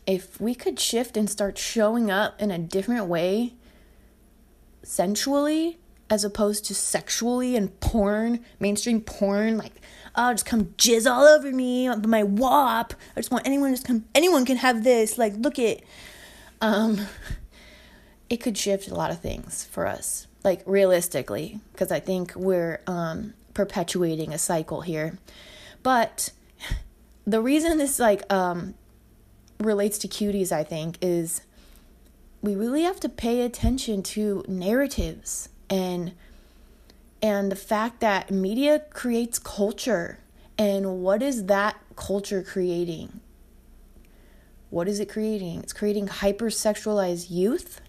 if 0.07 0.41
we 0.41 0.55
could 0.55 0.81
shift 0.81 1.17
and 1.17 1.29
start 1.29 1.59
showing 1.59 2.11
up 2.11 2.41
in 2.41 2.51
a 2.51 2.59
different 2.59 3.07
way 3.07 3.55
sensually 4.83 5.79
as 6.11 6.25
opposed 6.25 6.65
to 6.67 6.75
sexually 6.75 7.57
and 7.57 7.79
porn, 7.81 8.41
mainstream 8.59 9.01
porn, 9.01 9.59
like, 9.59 9.75
oh, 10.17 10.33
just 10.33 10.47
come 10.47 10.67
jizz 10.77 11.11
all 11.11 11.25
over 11.25 11.53
me, 11.53 11.89
my 11.97 12.23
WAP. 12.23 12.95
I 13.15 13.21
just 13.21 13.31
want 13.31 13.47
anyone 13.47 13.71
to 13.71 13.77
just 13.77 13.87
come, 13.87 14.05
anyone 14.15 14.47
can 14.47 14.57
have 14.57 14.85
this. 14.85 15.19
Like, 15.19 15.35
look 15.37 15.59
it. 15.59 15.85
Um, 16.61 17.07
it 18.31 18.39
could 18.39 18.57
shift 18.57 18.89
a 18.89 18.95
lot 18.95 19.11
of 19.11 19.21
things 19.21 19.65
for 19.65 19.87
us, 19.87 20.27
like 20.45 20.63
realistically, 20.67 21.61
because 21.73 21.93
I 21.93 22.01
think 22.01 22.35
we're 22.35 22.81
um, 22.87 23.35
perpetuating 23.55 24.33
a 24.33 24.39
cycle 24.39 24.81
here. 24.81 25.19
But 25.83 26.33
the 27.27 27.43
reason 27.43 27.77
this, 27.79 27.99
like, 27.99 28.31
um, 28.33 28.75
relates 29.61 29.99
to 29.99 30.09
cuties, 30.09 30.53
I 30.53 30.65
think, 30.65 30.97
is 31.03 31.43
we 32.41 32.55
really 32.55 32.83
have 32.83 33.01
to 33.01 33.09
pay 33.09 33.43
attention 33.43 34.03
to 34.03 34.45
narratives 34.49 35.49
and 35.69 36.13
and 37.21 37.51
the 37.51 37.57
fact 37.57 38.01
that 38.01 38.31
media 38.31 38.83
creates 38.91 39.41
culture. 39.41 40.21
And 40.57 41.03
what 41.03 41.21
is 41.23 41.47
that 41.47 41.77
culture 41.97 42.43
creating? 42.43 43.21
What 44.71 44.87
is 44.87 45.01
it 45.01 45.09
creating? 45.09 45.61
It's 45.61 45.73
creating 45.73 46.07
hypersexualized 46.07 47.29
youth. 47.29 47.81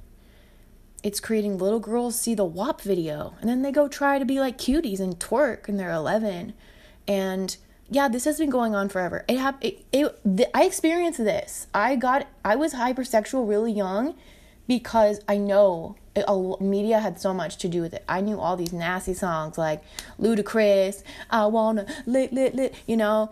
It's 1.04 1.20
creating 1.20 1.58
little 1.58 1.80
girls 1.80 2.20
see 2.20 2.34
the 2.34 2.46
WAP 2.46 2.82
video 2.82 3.36
and 3.40 3.50
then 3.50 3.62
they 3.62 3.72
go 3.72 3.88
try 3.88 4.20
to 4.20 4.26
be 4.26 4.40
like 4.40 4.58
cuties 4.58 5.00
and 5.00 5.18
twerk 5.20 5.70
and 5.70 5.80
they're 5.80 5.92
11 5.92 6.54
and 7.08 7.56
yeah 7.90 8.10
this 8.10 8.26
has 8.26 8.38
been 8.38 8.50
going 8.50 8.76
on 8.76 8.90
forever. 8.90 9.24
It 9.28 9.38
hap- 9.38 9.64
it, 9.64 9.86
it 9.94 10.20
th- 10.26 10.50
I 10.54 10.64
experienced 10.64 11.20
this. 11.20 11.68
I 11.74 11.96
got 11.96 12.28
I 12.44 12.56
was 12.56 12.74
hypersexual 12.74 13.48
really 13.48 13.72
young 13.72 14.16
because 14.70 15.20
I 15.28 15.38
know 15.38 15.96
it, 16.16 16.24
a, 16.28 16.64
media 16.64 17.00
had 17.00 17.20
so 17.20 17.34
much 17.34 17.58
to 17.58 17.68
do 17.68 17.82
with 17.82 17.94
it. 17.94 18.06
I 18.08 18.22
knew 18.22 18.40
all 18.40 18.56
these 18.56 18.72
nasty 18.72 19.16
songs 19.16 19.58
like 19.58 19.84
Ludacris, 20.22 21.04
I 21.30 21.48
wanna 21.48 21.88
lit 22.06 22.32
lit 22.32 22.56
lit, 22.56 22.76
you 22.86 22.96
know, 22.96 23.32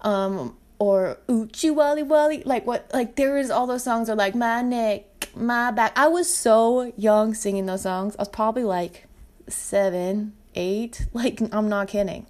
um, 0.00 0.56
or 0.78 1.18
Oochie 1.28 1.72
Wally 1.72 2.02
Wally, 2.02 2.42
like 2.44 2.66
what, 2.66 2.90
like 2.92 3.14
there 3.14 3.36
is 3.36 3.50
all 3.50 3.66
those 3.66 3.84
songs 3.84 4.08
are 4.08 4.16
like 4.16 4.34
my 4.34 4.62
neck 4.62 5.04
my 5.36 5.70
back. 5.70 5.92
I 5.96 6.08
was 6.08 6.32
so 6.34 6.92
young 6.96 7.34
singing 7.34 7.66
those 7.66 7.82
songs. 7.82 8.16
I 8.16 8.22
was 8.22 8.28
probably 8.28 8.64
like 8.64 9.06
seven, 9.48 10.32
eight. 10.54 11.06
Like, 11.12 11.40
I'm 11.52 11.68
not 11.68 11.88
kidding. 11.88 12.26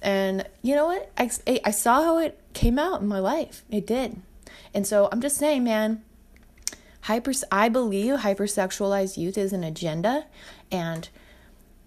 And 0.00 0.46
you 0.62 0.74
know 0.74 0.86
what? 0.86 1.10
I, 1.18 1.30
I 1.64 1.72
saw 1.72 2.02
how 2.02 2.18
it 2.18 2.38
came 2.54 2.78
out 2.78 3.00
in 3.00 3.08
my 3.08 3.18
life. 3.18 3.64
It 3.70 3.86
did. 3.86 4.22
And 4.72 4.86
so 4.86 5.08
I'm 5.10 5.20
just 5.20 5.36
saying, 5.36 5.64
man, 5.64 6.02
hyper, 7.02 7.32
I 7.50 7.68
believe 7.68 8.20
hypersexualized 8.20 9.16
youth 9.16 9.38
is 9.38 9.52
an 9.52 9.64
agenda 9.64 10.26
and 10.70 11.08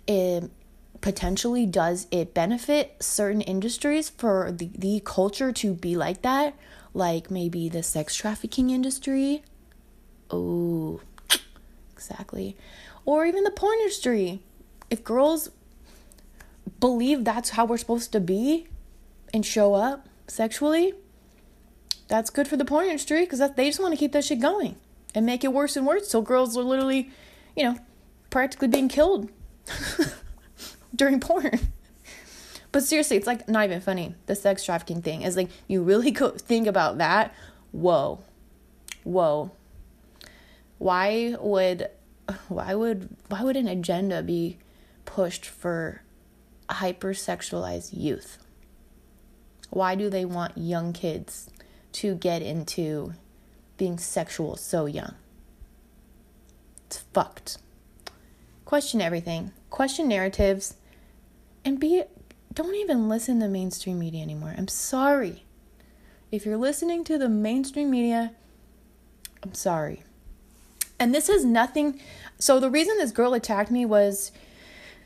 it 0.08 0.50
potentially 1.01 1.65
does 1.65 2.08
it 2.12 2.34
benefit 2.34 2.96
certain 3.01 3.41
industries 3.41 4.10
for 4.10 4.51
the, 4.51 4.70
the 4.77 5.01
culture 5.03 5.51
to 5.51 5.74
be 5.74 5.96
like 5.96 6.22
that 6.22 6.55
like 6.93 7.29
maybe 7.29 7.67
the 7.67 7.84
sex 7.84 8.15
trafficking 8.15 8.70
industry 8.70 9.43
Oh, 10.34 11.00
exactly. 11.93 12.58
Or 13.05 13.25
even 13.25 13.43
the 13.43 13.51
porn 13.51 13.77
industry. 13.79 14.41
If 14.89 15.03
girls 15.03 15.50
believe 16.79 17.24
that's 17.24 17.51
how 17.51 17.65
we're 17.65 17.77
supposed 17.77 18.12
to 18.13 18.20
be 18.20 18.67
and 19.34 19.46
show 19.46 19.75
up 19.75 20.08
sexually, 20.27 20.93
that's 22.08 22.32
good 22.32 22.48
for 22.48 22.58
the 22.58 22.65
porn 22.65 22.86
industry 22.86 23.22
because 23.22 23.39
they 23.55 23.67
just 23.67 23.79
want 23.79 23.93
to 23.93 23.98
keep 23.98 24.12
that 24.13 24.25
shit 24.25 24.39
going 24.39 24.75
and 25.15 25.25
make 25.25 25.43
it 25.43 25.53
worse 25.53 25.75
and 25.75 25.86
worse. 25.86 26.08
So 26.10 26.22
girls 26.22 26.58
are 26.58 26.63
literally, 26.63 27.10
you 27.55 27.63
know, 27.63 27.77
practically 28.29 28.67
being 28.67 28.88
killed 28.89 29.29
during 30.96 31.20
porn. 31.20 31.60
But 32.72 32.84
seriously, 32.84 33.17
it's 33.17 33.27
like 33.27 33.48
not 33.48 33.65
even 33.65 33.82
funny. 33.82 34.15
The 34.25 34.36
sex 34.36 34.63
trafficking 34.65 35.01
thing 35.01 35.22
is 35.22 35.38
like 35.38 35.50
you 35.67 35.84
really 35.84 36.12
go 36.12 36.29
think 36.38 36.67
about 36.67 36.98
that. 36.98 37.34
Whoa, 37.72 38.22
whoa 39.03 39.51
why 40.84 41.34
would 41.39 41.88
why 42.50 42.75
would 42.75 43.08
why 43.29 43.41
would 43.41 43.55
an 43.55 43.70
agenda 43.70 44.22
be 44.22 44.58
pushed 45.05 45.46
for 45.46 46.01
hypersexualized 46.70 47.91
youth? 47.93 48.38
Why 49.70 49.96
do 49.96 50.10
they 50.10 50.25
want 50.25 50.58
young 50.58 50.91
kids 50.91 51.50
to 51.93 52.15
get 52.15 52.41
into 52.41 53.13
being 53.84 53.98
sexual 53.98 54.56
so 54.56 54.86
young? 54.86 55.13
It's 56.86 57.00
fucked. 57.13 57.58
Question 58.63 59.02
everything. 59.02 59.52
Question 59.70 60.08
narratives 60.08 60.75
and 61.66 61.82
be 61.82 62.04
don't 62.54 62.75
even 62.75 63.10
listen 63.10 63.42
to 63.42 63.50
mainstream 63.50 64.00
media 64.00 64.22
anymore. 64.22 64.56
I'm 64.58 64.70
sorry. 64.70 65.44
If 66.32 66.46
you're 66.46 66.56
listening 66.56 67.04
to 67.04 67.18
the 67.18 67.28
mainstream 67.28 67.92
media, 67.92 68.32
I'm 69.44 69.54
sorry. 69.54 70.04
And 70.98 71.13
this 71.13 71.28
is 71.28 71.44
nothing. 71.44 72.00
So 72.40 72.62
the 72.62 72.70
reason 72.70 72.98
this 72.98 73.12
girl 73.12 73.34
attacked 73.34 73.70
me 73.70 73.86
was 73.86 74.32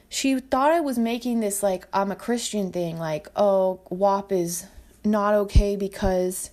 she 0.08 0.40
thought 0.40 0.70
I 0.70 0.82
was 0.82 1.00
making 1.00 1.40
this 1.40 1.64
like 1.64 1.88
I'm 1.92 2.12
a 2.12 2.16
Christian 2.16 2.72
thing, 2.72 3.00
like, 3.00 3.28
oh, 3.36 3.80
WAP 3.90 4.32
is 4.32 4.68
not 5.04 5.34
okay 5.34 5.76
because 5.76 6.52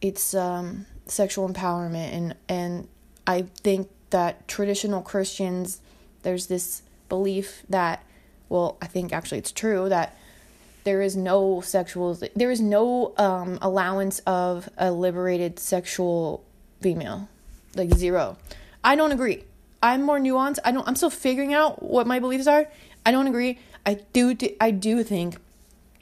it's 0.00 0.34
um, 0.34 0.86
sexual 1.06 1.48
empowerment 1.48 2.12
and 2.12 2.34
and 2.48 2.88
I 3.26 3.46
think 3.62 3.88
that 4.10 4.46
traditional 4.48 5.02
Christians 5.02 5.80
there's 6.22 6.46
this 6.46 6.82
belief 7.08 7.62
that 7.68 8.04
well, 8.48 8.76
I 8.82 8.86
think 8.86 9.12
actually 9.12 9.38
it's 9.38 9.50
true 9.50 9.88
that 9.88 10.16
there 10.84 11.00
is 11.00 11.16
no 11.16 11.60
sexual 11.62 12.18
there 12.36 12.50
is 12.50 12.60
no 12.60 13.14
um, 13.16 13.58
allowance 13.62 14.18
of 14.20 14.68
a 14.76 14.92
liberated 14.92 15.58
sexual 15.58 16.44
female 16.80 17.28
like 17.74 17.94
zero. 17.94 18.36
I 18.84 18.96
don't 18.96 19.12
agree. 19.12 19.44
I'm 19.82 20.02
more 20.02 20.18
nuanced. 20.18 20.58
I 20.64 20.72
don't 20.72 20.86
I'm 20.86 20.96
still 20.96 21.10
figuring 21.10 21.54
out 21.54 21.82
what 21.82 22.06
my 22.06 22.18
beliefs 22.18 22.46
are. 22.46 22.66
I 23.06 23.10
don't 23.10 23.26
agree. 23.26 23.58
I 23.86 24.00
do 24.12 24.36
I 24.60 24.70
do 24.70 25.02
think 25.02 25.36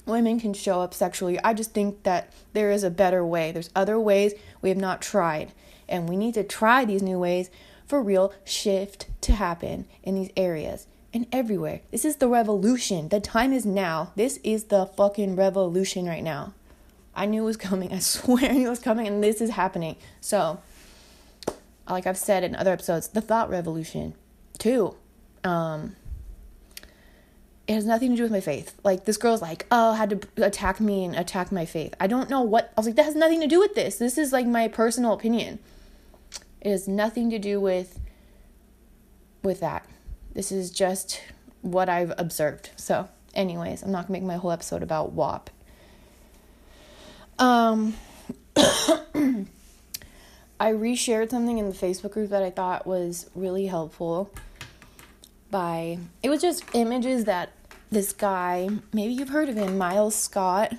women 0.06 0.40
can 0.40 0.54
show 0.54 0.80
up 0.80 0.94
sexually. 0.94 1.38
I 1.42 1.54
just 1.54 1.72
think 1.72 2.02
that 2.04 2.32
there 2.52 2.70
is 2.70 2.84
a 2.84 2.90
better 2.90 3.24
way. 3.24 3.52
There's 3.52 3.70
other 3.74 3.98
ways 3.98 4.34
we 4.62 4.68
have 4.68 4.78
not 4.78 5.02
tried. 5.02 5.52
And 5.88 6.08
we 6.08 6.16
need 6.16 6.34
to 6.34 6.44
try 6.44 6.84
these 6.84 7.02
new 7.02 7.18
ways 7.18 7.50
for 7.86 8.02
real 8.02 8.32
shift 8.44 9.06
to 9.22 9.32
happen 9.32 9.86
in 10.02 10.14
these 10.14 10.30
areas 10.36 10.86
and 11.12 11.26
everywhere. 11.32 11.80
This 11.90 12.04
is 12.04 12.16
the 12.16 12.28
revolution. 12.28 13.08
The 13.08 13.20
time 13.20 13.52
is 13.52 13.66
now. 13.66 14.12
This 14.14 14.38
is 14.44 14.64
the 14.64 14.86
fucking 14.86 15.36
revolution 15.36 16.06
right 16.06 16.22
now. 16.22 16.54
I 17.14 17.26
knew 17.26 17.42
it 17.42 17.46
was 17.46 17.56
coming. 17.56 17.92
I 17.92 17.98
swear 17.98 18.52
knew 18.52 18.66
it 18.66 18.70
was 18.70 18.78
coming, 18.78 19.06
and 19.06 19.22
this 19.22 19.40
is 19.40 19.50
happening. 19.50 19.96
So, 20.20 20.60
like 21.88 22.06
I've 22.06 22.18
said 22.18 22.44
in 22.44 22.54
other 22.54 22.72
episodes, 22.72 23.08
the 23.08 23.20
thought 23.20 23.50
revolution, 23.50 24.14
too. 24.58 24.94
Um, 25.42 25.96
it 27.70 27.74
has 27.74 27.86
nothing 27.86 28.10
to 28.10 28.16
do 28.16 28.24
with 28.24 28.32
my 28.32 28.40
faith. 28.40 28.74
Like 28.82 29.04
this 29.04 29.16
girl's 29.16 29.40
like, 29.40 29.64
oh, 29.70 29.92
had 29.92 30.10
to 30.10 30.44
attack 30.44 30.80
me 30.80 31.04
and 31.04 31.14
attack 31.14 31.52
my 31.52 31.64
faith. 31.64 31.94
I 32.00 32.08
don't 32.08 32.28
know 32.28 32.40
what. 32.40 32.72
I 32.76 32.80
was 32.80 32.86
like, 32.86 32.96
that 32.96 33.04
has 33.04 33.14
nothing 33.14 33.40
to 33.42 33.46
do 33.46 33.60
with 33.60 33.76
this. 33.76 33.94
This 33.94 34.18
is 34.18 34.32
like 34.32 34.44
my 34.44 34.66
personal 34.66 35.12
opinion. 35.12 35.60
It 36.60 36.72
has 36.72 36.88
nothing 36.88 37.30
to 37.30 37.38
do 37.38 37.60
with 37.60 38.00
with 39.44 39.60
that. 39.60 39.86
This 40.32 40.50
is 40.50 40.72
just 40.72 41.22
what 41.62 41.88
I've 41.88 42.12
observed. 42.18 42.70
So, 42.74 43.08
anyways, 43.36 43.84
I'm 43.84 43.92
not 43.92 44.08
gonna 44.08 44.18
make 44.18 44.24
my 44.24 44.34
whole 44.34 44.50
episode 44.50 44.82
about 44.82 45.12
WAP. 45.12 45.48
Um. 47.38 47.94
I 48.56 49.46
reshared 50.72 51.30
something 51.30 51.56
in 51.56 51.68
the 51.68 51.76
Facebook 51.76 52.10
group 52.10 52.30
that 52.30 52.42
I 52.42 52.50
thought 52.50 52.84
was 52.84 53.30
really 53.36 53.66
helpful 53.66 54.28
by 55.52 55.98
it 56.22 56.28
was 56.28 56.40
just 56.40 56.62
images 56.74 57.24
that 57.24 57.50
this 57.90 58.12
guy, 58.12 58.68
maybe 58.92 59.12
you've 59.12 59.30
heard 59.30 59.48
of 59.48 59.56
him, 59.56 59.76
Miles 59.76 60.14
Scott. 60.14 60.74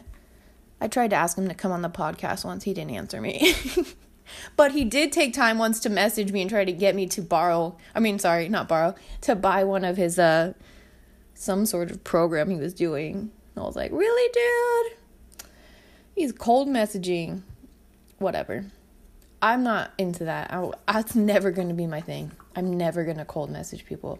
I 0.79 0.87
tried 0.87 1.09
to 1.11 1.15
ask 1.15 1.37
him 1.37 1.47
to 1.47 1.53
come 1.53 1.71
on 1.71 1.81
the 1.81 1.89
podcast 1.89 2.43
once, 2.43 2.63
he 2.63 2.73
didn't 2.73 2.95
answer 2.95 3.21
me. 3.21 3.53
but 4.55 4.71
he 4.71 4.83
did 4.83 5.11
take 5.11 5.33
time 5.33 5.57
once 5.57 5.79
to 5.81 5.89
message 5.89 6.31
me 6.31 6.41
and 6.41 6.49
try 6.49 6.65
to 6.65 6.71
get 6.71 6.95
me 6.95 7.05
to 7.07 7.21
borrow, 7.21 7.77
I 7.93 7.99
mean, 7.99 8.17
sorry, 8.17 8.49
not 8.49 8.67
borrow, 8.67 8.95
to 9.21 9.35
buy 9.35 9.63
one 9.63 9.85
of 9.85 9.97
his 9.97 10.17
uh 10.17 10.53
some 11.33 11.65
sort 11.65 11.89
of 11.89 12.03
program 12.03 12.49
he 12.49 12.57
was 12.57 12.73
doing. 12.73 13.31
I 13.57 13.61
was 13.61 13.75
like, 13.75 13.91
"Really, 13.91 14.31
dude?" 14.33 15.47
He's 16.15 16.31
cold 16.31 16.67
messaging. 16.67 17.41
Whatever. 18.19 18.65
I'm 19.41 19.63
not 19.63 19.91
into 19.97 20.25
that. 20.25 20.53
I, 20.53 20.69
that's 20.87 21.15
never 21.15 21.49
going 21.49 21.69
to 21.69 21.73
be 21.73 21.87
my 21.87 21.99
thing. 21.99 22.31
I'm 22.55 22.77
never 22.77 23.03
going 23.03 23.17
to 23.17 23.25
cold 23.25 23.49
message 23.49 23.85
people. 23.85 24.19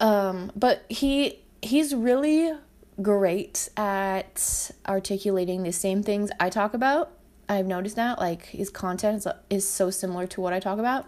Um, 0.00 0.52
but 0.54 0.84
he 0.88 1.40
he's 1.62 1.94
really 1.94 2.52
great 3.00 3.68
at 3.76 4.70
articulating 4.86 5.62
the 5.62 5.72
same 5.72 6.02
things 6.02 6.30
I 6.40 6.50
talk 6.50 6.74
about. 6.74 7.12
I've 7.48 7.66
noticed 7.66 7.96
that 7.96 8.18
like 8.18 8.46
his 8.46 8.70
content 8.70 9.18
is, 9.18 9.26
is 9.50 9.68
so 9.68 9.90
similar 9.90 10.26
to 10.28 10.40
what 10.40 10.52
I 10.52 10.60
talk 10.60 10.78
about 10.78 11.06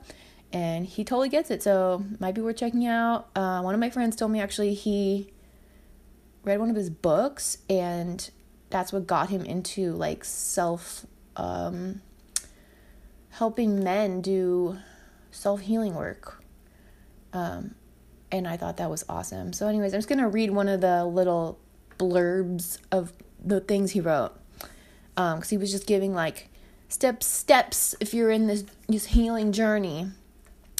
and 0.53 0.87
he 0.87 1.05
totally 1.05 1.29
gets 1.29 1.51
it. 1.51 1.63
So 1.63 2.05
might 2.21 2.35
be 2.35 2.41
worth 2.41 2.57
checking 2.57 2.87
out. 2.87 3.29
Uh, 3.35 3.61
one 3.61 3.75
of 3.75 3.81
my 3.81 3.91
friends 3.91 4.17
told 4.17 4.31
me 4.31 4.41
actually 4.41 4.75
he 4.75 5.31
read 6.45 6.61
one 6.61 6.71
of 6.71 6.77
his 6.77 6.91
books 6.91 7.59
and 7.69 8.31
that's 8.71 8.93
what 8.93 9.07
got 9.07 9.31
him 9.31 9.45
into 9.45 9.93
like 9.93 10.25
self 10.25 11.07
um, 11.37 12.01
helping 13.31 13.83
men 13.83 14.21
do 14.21 14.79
self 15.31 15.61
healing 15.61 15.95
work. 15.95 16.43
Um, 17.33 17.75
and 18.31 18.47
I 18.47 18.57
thought 18.57 18.77
that 18.77 18.91
was 18.91 19.05
awesome. 19.09 19.53
So, 19.53 19.69
anyways, 19.69 19.95
I'm 19.95 19.99
just 19.99 20.09
gonna 20.09 20.29
read 20.29 20.51
one 20.51 20.69
of 20.69 20.81
the 20.81 21.05
little 21.05 21.59
blurbs 21.99 22.79
of 22.93 23.13
the 23.43 23.61
things 23.61 23.93
he 23.93 24.01
wrote. 24.01 24.33
Um, 25.17 25.39
because 25.39 25.51
he 25.51 25.59
was 25.59 25.73
just 25.73 25.87
giving 25.87 26.15
like 26.15 26.49
steps 26.89 27.27
steps 27.27 27.95
if 28.01 28.15
you're 28.15 28.31
in 28.31 28.47
this 28.47 28.65
this 28.89 29.07
healing 29.07 29.53
journey 29.53 30.11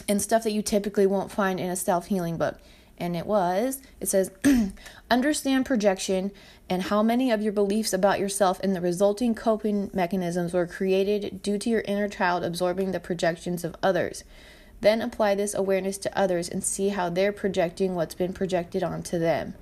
and 0.09 0.23
stuff 0.23 0.43
that 0.45 0.53
you 0.53 0.63
typically 0.63 1.07
won't 1.07 1.31
find 1.31 1.61
in 1.61 1.69
a 1.69 1.77
self-healing 1.77 2.39
book 2.39 2.59
and 2.97 3.15
it 3.15 3.27
was 3.27 3.83
it 4.01 4.09
says 4.09 4.31
understand 5.11 5.67
projection 5.67 6.31
and 6.71 6.85
how 6.85 7.03
many 7.03 7.31
of 7.31 7.43
your 7.43 7.53
beliefs 7.53 7.93
about 7.93 8.19
yourself 8.19 8.59
and 8.61 8.75
the 8.75 8.81
resulting 8.81 9.35
coping 9.35 9.91
mechanisms 9.93 10.55
were 10.55 10.67
created 10.67 11.43
due 11.43 11.59
to 11.59 11.69
your 11.69 11.83
inner 11.83 12.09
child 12.09 12.43
absorbing 12.43 12.93
the 12.93 13.01
projections 13.01 13.63
of 13.63 13.77
others 13.83 14.25
then 14.81 15.03
apply 15.03 15.35
this 15.35 15.55
awareness 15.55 15.99
to 15.99 16.19
others 16.19 16.49
and 16.49 16.63
see 16.63 16.91
how 16.91 17.09
they're 17.09 17.33
projecting 17.33 17.95
what's 17.95 18.15
been 18.15 18.33
projected 18.33 18.83
onto 18.83 19.19
them. 19.19 19.55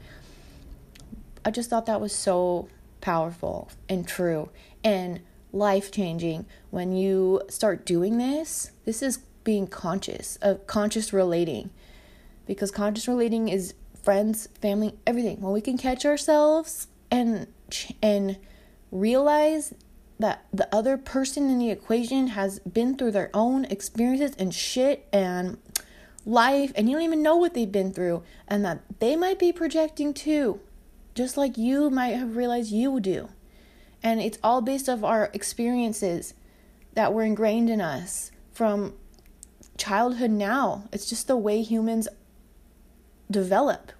I 1.44 1.50
just 1.50 1.70
thought 1.70 1.86
that 1.86 2.00
was 2.00 2.12
so 2.12 2.68
powerful 3.00 3.70
and 3.88 4.06
true 4.06 4.50
and 4.82 5.20
life 5.52 5.90
changing 5.92 6.44
when 6.70 6.92
you 6.92 7.40
start 7.48 7.86
doing 7.86 8.18
this 8.18 8.72
this 8.84 9.00
is 9.00 9.20
being 9.46 9.66
conscious 9.68 10.36
of 10.42 10.66
conscious 10.66 11.12
relating. 11.14 11.70
Because 12.46 12.70
conscious 12.70 13.08
relating 13.08 13.48
is 13.48 13.72
friends, 14.02 14.48
family, 14.60 14.94
everything. 15.06 15.40
When 15.40 15.52
we 15.52 15.62
can 15.62 15.78
catch 15.78 16.04
ourselves 16.04 16.88
and 17.10 17.46
and 18.02 18.36
realize 18.90 19.72
that 20.18 20.46
the 20.52 20.72
other 20.74 20.96
person 20.96 21.50
in 21.50 21.58
the 21.58 21.70
equation 21.70 22.28
has 22.28 22.58
been 22.60 22.96
through 22.96 23.10
their 23.10 23.30
own 23.34 23.64
experiences 23.66 24.34
and 24.38 24.54
shit 24.54 25.06
and 25.12 25.58
life 26.24 26.72
and 26.74 26.88
you 26.88 26.96
don't 26.96 27.04
even 27.04 27.22
know 27.22 27.36
what 27.36 27.54
they've 27.54 27.70
been 27.70 27.92
through 27.92 28.22
and 28.48 28.64
that 28.64 28.82
they 28.98 29.14
might 29.14 29.38
be 29.38 29.52
projecting 29.52 30.12
too 30.12 30.60
just 31.14 31.36
like 31.36 31.56
you 31.56 31.88
might 31.88 32.16
have 32.16 32.34
realized 32.36 32.72
you 32.72 32.98
do 32.98 33.28
and 34.02 34.20
it's 34.20 34.38
all 34.42 34.60
based 34.60 34.88
off 34.88 35.04
our 35.04 35.30
experiences 35.32 36.34
that 36.94 37.12
were 37.12 37.22
ingrained 37.22 37.70
in 37.70 37.80
us 37.80 38.32
from 38.50 38.92
childhood 39.78 40.30
now 40.30 40.88
it's 40.92 41.08
just 41.08 41.28
the 41.28 41.36
way 41.36 41.62
humans 41.62 42.08
develop 43.30 43.92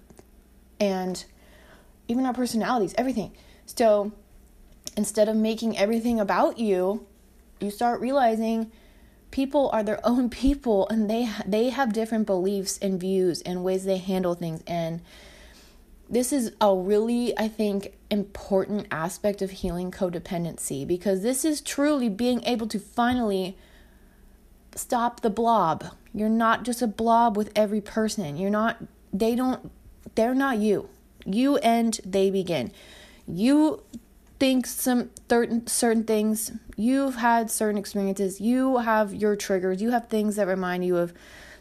and 0.79 1.25
even 2.07 2.25
our 2.25 2.33
personalities, 2.33 2.93
everything. 2.97 3.35
So 3.65 4.11
instead 4.97 5.29
of 5.29 5.35
making 5.37 5.77
everything 5.77 6.19
about 6.19 6.59
you, 6.59 7.05
you 7.61 7.71
start 7.71 8.01
realizing 8.01 8.71
people 9.31 9.69
are 9.71 9.83
their 9.83 9.99
own 10.05 10.29
people 10.29 10.87
and 10.89 11.09
they 11.09 11.29
they 11.45 11.69
have 11.69 11.93
different 11.93 12.25
beliefs 12.25 12.77
and 12.79 12.99
views 12.99 13.41
and 13.43 13.63
ways 13.63 13.85
they 13.85 13.97
handle 13.97 14.35
things. 14.35 14.61
And 14.67 15.01
this 16.09 16.31
is 16.31 16.53
a 16.61 16.73
really 16.73 17.37
i 17.37 17.49
think 17.49 17.91
important 18.09 18.87
aspect 18.89 19.41
of 19.41 19.51
healing 19.51 19.91
codependency 19.91 20.87
because 20.87 21.21
this 21.21 21.43
is 21.43 21.59
truly 21.59 22.07
being 22.07 22.41
able 22.45 22.65
to 22.65 22.79
finally 22.79 23.57
stop 24.77 25.21
the 25.21 25.29
blob. 25.29 25.83
You're 26.13 26.29
not 26.29 26.63
just 26.63 26.81
a 26.81 26.87
blob 26.87 27.35
with 27.35 27.51
every 27.55 27.81
person. 27.81 28.37
You're 28.37 28.49
not 28.49 28.77
they 29.11 29.35
don't 29.35 29.71
they're 30.15 30.35
not 30.35 30.57
you. 30.57 30.89
You 31.25 31.57
end 31.57 31.99
they 32.05 32.31
begin. 32.31 32.71
You 33.27 33.83
think 34.39 34.65
some 34.65 35.09
certain 35.29 35.67
certain 35.67 36.03
things. 36.03 36.51
You've 36.75 37.15
had 37.15 37.49
certain 37.49 37.77
experiences. 37.77 38.39
You 38.39 38.77
have 38.77 39.13
your 39.13 39.35
triggers. 39.35 39.81
You 39.81 39.91
have 39.91 40.07
things 40.07 40.35
that 40.35 40.47
remind 40.47 40.85
you 40.85 40.97
of 40.97 41.13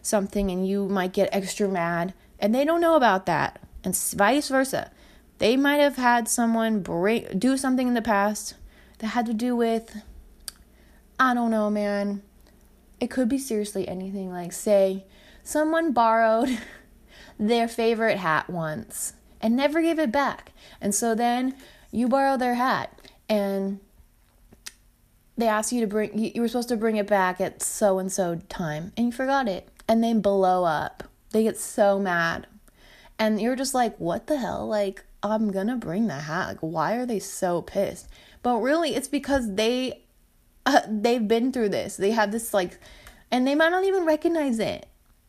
something 0.02 0.50
and 0.50 0.66
you 0.66 0.86
might 0.88 1.12
get 1.12 1.28
extra 1.32 1.68
mad 1.68 2.14
and 2.38 2.54
they 2.54 2.64
don't 2.64 2.80
know 2.80 2.96
about 2.96 3.26
that 3.26 3.60
and 3.82 3.96
vice 3.96 4.48
versa. 4.48 4.90
They 5.38 5.56
might 5.56 5.76
have 5.76 5.96
had 5.96 6.28
someone 6.28 6.80
break 6.80 7.38
do 7.38 7.56
something 7.56 7.88
in 7.88 7.94
the 7.94 8.02
past 8.02 8.54
that 8.98 9.08
had 9.08 9.26
to 9.26 9.34
do 9.34 9.54
with 9.54 10.02
i 11.18 11.34
don't 11.34 11.50
know 11.50 11.70
man. 11.70 12.22
It 13.00 13.10
could 13.10 13.28
be 13.28 13.38
seriously 13.38 13.86
anything 13.88 14.30
like 14.30 14.52
say 14.52 15.04
someone 15.42 15.92
borrowed 15.92 16.58
their 17.38 17.68
favorite 17.68 18.18
hat 18.18 18.48
once 18.48 19.14
and 19.40 19.54
never 19.54 19.82
gave 19.82 19.98
it 19.98 20.10
back. 20.10 20.52
And 20.80 20.94
so 20.94 21.14
then 21.14 21.54
you 21.96 22.08
borrow 22.08 22.36
their 22.36 22.54
hat 22.54 23.00
and 23.26 23.80
they 25.38 25.48
ask 25.48 25.72
you 25.72 25.80
to 25.80 25.86
bring 25.86 26.18
you 26.18 26.40
were 26.42 26.48
supposed 26.48 26.68
to 26.68 26.76
bring 26.76 26.96
it 26.96 27.06
back 27.06 27.40
at 27.40 27.62
so 27.62 27.98
and 27.98 28.12
so 28.12 28.36
time 28.50 28.92
and 28.96 29.06
you 29.06 29.12
forgot 29.12 29.48
it 29.48 29.68
and 29.88 30.04
they 30.04 30.12
blow 30.12 30.64
up. 30.64 31.04
They 31.30 31.42
get 31.44 31.56
so 31.56 31.98
mad. 31.98 32.46
And 33.18 33.40
you're 33.40 33.56
just 33.56 33.72
like, 33.74 33.96
"What 33.98 34.26
the 34.26 34.36
hell? 34.36 34.66
Like 34.66 35.04
I'm 35.22 35.50
to 35.50 35.76
bring 35.76 36.06
the 36.06 36.14
hat. 36.14 36.48
Like 36.48 36.58
why 36.60 36.96
are 36.96 37.06
they 37.06 37.18
so 37.18 37.62
pissed?" 37.62 38.08
But 38.42 38.58
really 38.58 38.94
it's 38.94 39.08
because 39.08 39.54
they 39.54 40.02
uh, 40.66 40.80
they've 40.86 41.26
been 41.26 41.50
through 41.50 41.70
this. 41.70 41.96
They 41.96 42.10
have 42.10 42.30
this 42.30 42.52
like 42.52 42.78
and 43.30 43.46
they 43.46 43.54
might 43.54 43.70
not 43.70 43.84
even 43.84 44.04
recognize 44.04 44.58
it 44.58 44.86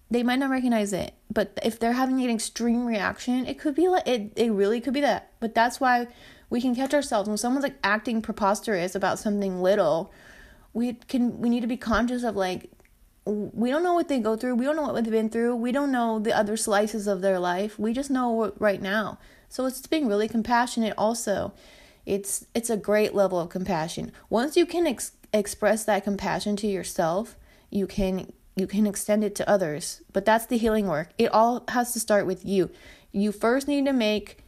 they 0.10 0.24
might 0.24 0.40
not 0.40 0.50
recognize 0.50 0.94
it 0.94 1.14
but 1.32 1.58
if 1.64 1.80
they're 1.80 1.94
having 1.94 2.22
an 2.22 2.30
extreme 2.30 2.86
reaction 2.86 3.46
it 3.46 3.60
could 3.60 3.76
be 3.76 3.88
like 3.88 4.08
it, 4.08 4.32
it 4.36 4.52
really 4.52 4.80
could 4.80 4.94
be 4.94 5.02
that 5.02 5.32
but 5.40 5.54
that's 5.54 5.80
why 5.80 6.08
we 6.50 6.62
can 6.62 6.76
catch 6.76 6.94
ourselves. 6.94 7.28
When 7.28 7.38
someone's 7.38 7.64
like 7.64 7.78
acting 7.84 8.22
preposterous 8.22 8.96
about 8.96 9.20
something 9.20 9.62
little 9.62 10.12
we 10.74 10.94
can 10.94 11.40
we 11.40 11.50
need 11.50 11.62
to 11.62 11.68
be 11.68 11.78
conscious 11.78 12.24
of 12.24 12.36
like 12.36 12.70
we 13.26 13.70
don't 13.70 13.84
know 13.84 13.94
what 13.94 14.08
they 14.08 14.20
go 14.20 14.38
through. 14.38 14.56
We 14.56 14.64
don't 14.64 14.78
know 14.78 14.84
what 14.84 15.04
they've 15.04 15.12
been 15.12 15.30
through. 15.30 15.56
We 15.58 15.72
don't 15.74 15.92
know 15.92 16.20
the 16.20 16.38
other 16.38 16.56
slices 16.56 17.08
of 17.08 17.22
their 17.22 17.40
life. 17.40 17.78
We 17.78 17.92
just 17.92 18.10
know 18.10 18.54
right 18.58 18.82
now. 18.82 19.18
So 19.50 19.66
it's 19.66 19.86
being 19.86 20.08
really 20.08 20.28
compassionate 20.30 20.94
also. 20.98 21.52
It's 22.06 22.46
it's 22.54 22.70
a 22.70 22.78
great 22.78 23.14
level 23.14 23.40
of 23.40 23.50
compassion. 23.50 24.12
Once 24.30 24.56
you 24.56 24.66
can 24.66 24.88
ex- 24.88 25.12
express 25.34 25.84
that 25.86 26.04
compassion 26.04 26.56
to 26.58 26.68
yourself 26.68 27.36
you 27.70 27.88
can 27.88 28.32
you 28.56 28.68
can 28.68 28.88
extend 28.88 29.24
it 29.24 29.36
to 29.36 29.50
others. 29.50 30.02
But 30.14 30.26
that's 30.26 30.46
the 30.46 30.58
healing 30.58 30.88
work. 30.88 31.10
It 31.18 31.34
all 31.34 31.64
has 31.70 31.94
to 31.94 32.00
start 32.00 32.26
with 32.26 32.46
you. 32.46 32.70
You 33.12 33.32
first 33.32 33.68
need 33.68 33.86
to 33.86 33.94
make 33.94 34.44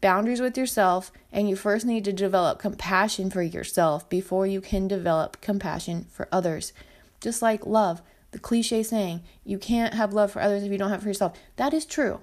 boundaries 0.00 0.40
with 0.40 0.56
yourself 0.56 1.12
and 1.32 1.48
you 1.48 1.56
first 1.56 1.84
need 1.84 2.04
to 2.04 2.12
develop 2.12 2.58
compassion 2.58 3.30
for 3.30 3.42
yourself 3.42 4.08
before 4.08 4.46
you 4.46 4.60
can 4.60 4.88
develop 4.88 5.40
compassion 5.40 6.06
for 6.10 6.28
others. 6.32 6.72
Just 7.20 7.42
like 7.42 7.66
love, 7.66 8.02
the 8.30 8.38
cliche 8.38 8.82
saying, 8.82 9.22
you 9.44 9.58
can't 9.58 9.94
have 9.94 10.12
love 10.12 10.32
for 10.32 10.40
others 10.40 10.62
if 10.62 10.72
you 10.72 10.78
don't 10.78 10.90
have 10.90 11.02
for 11.02 11.08
yourself. 11.08 11.38
That 11.56 11.74
is 11.74 11.84
true. 11.84 12.20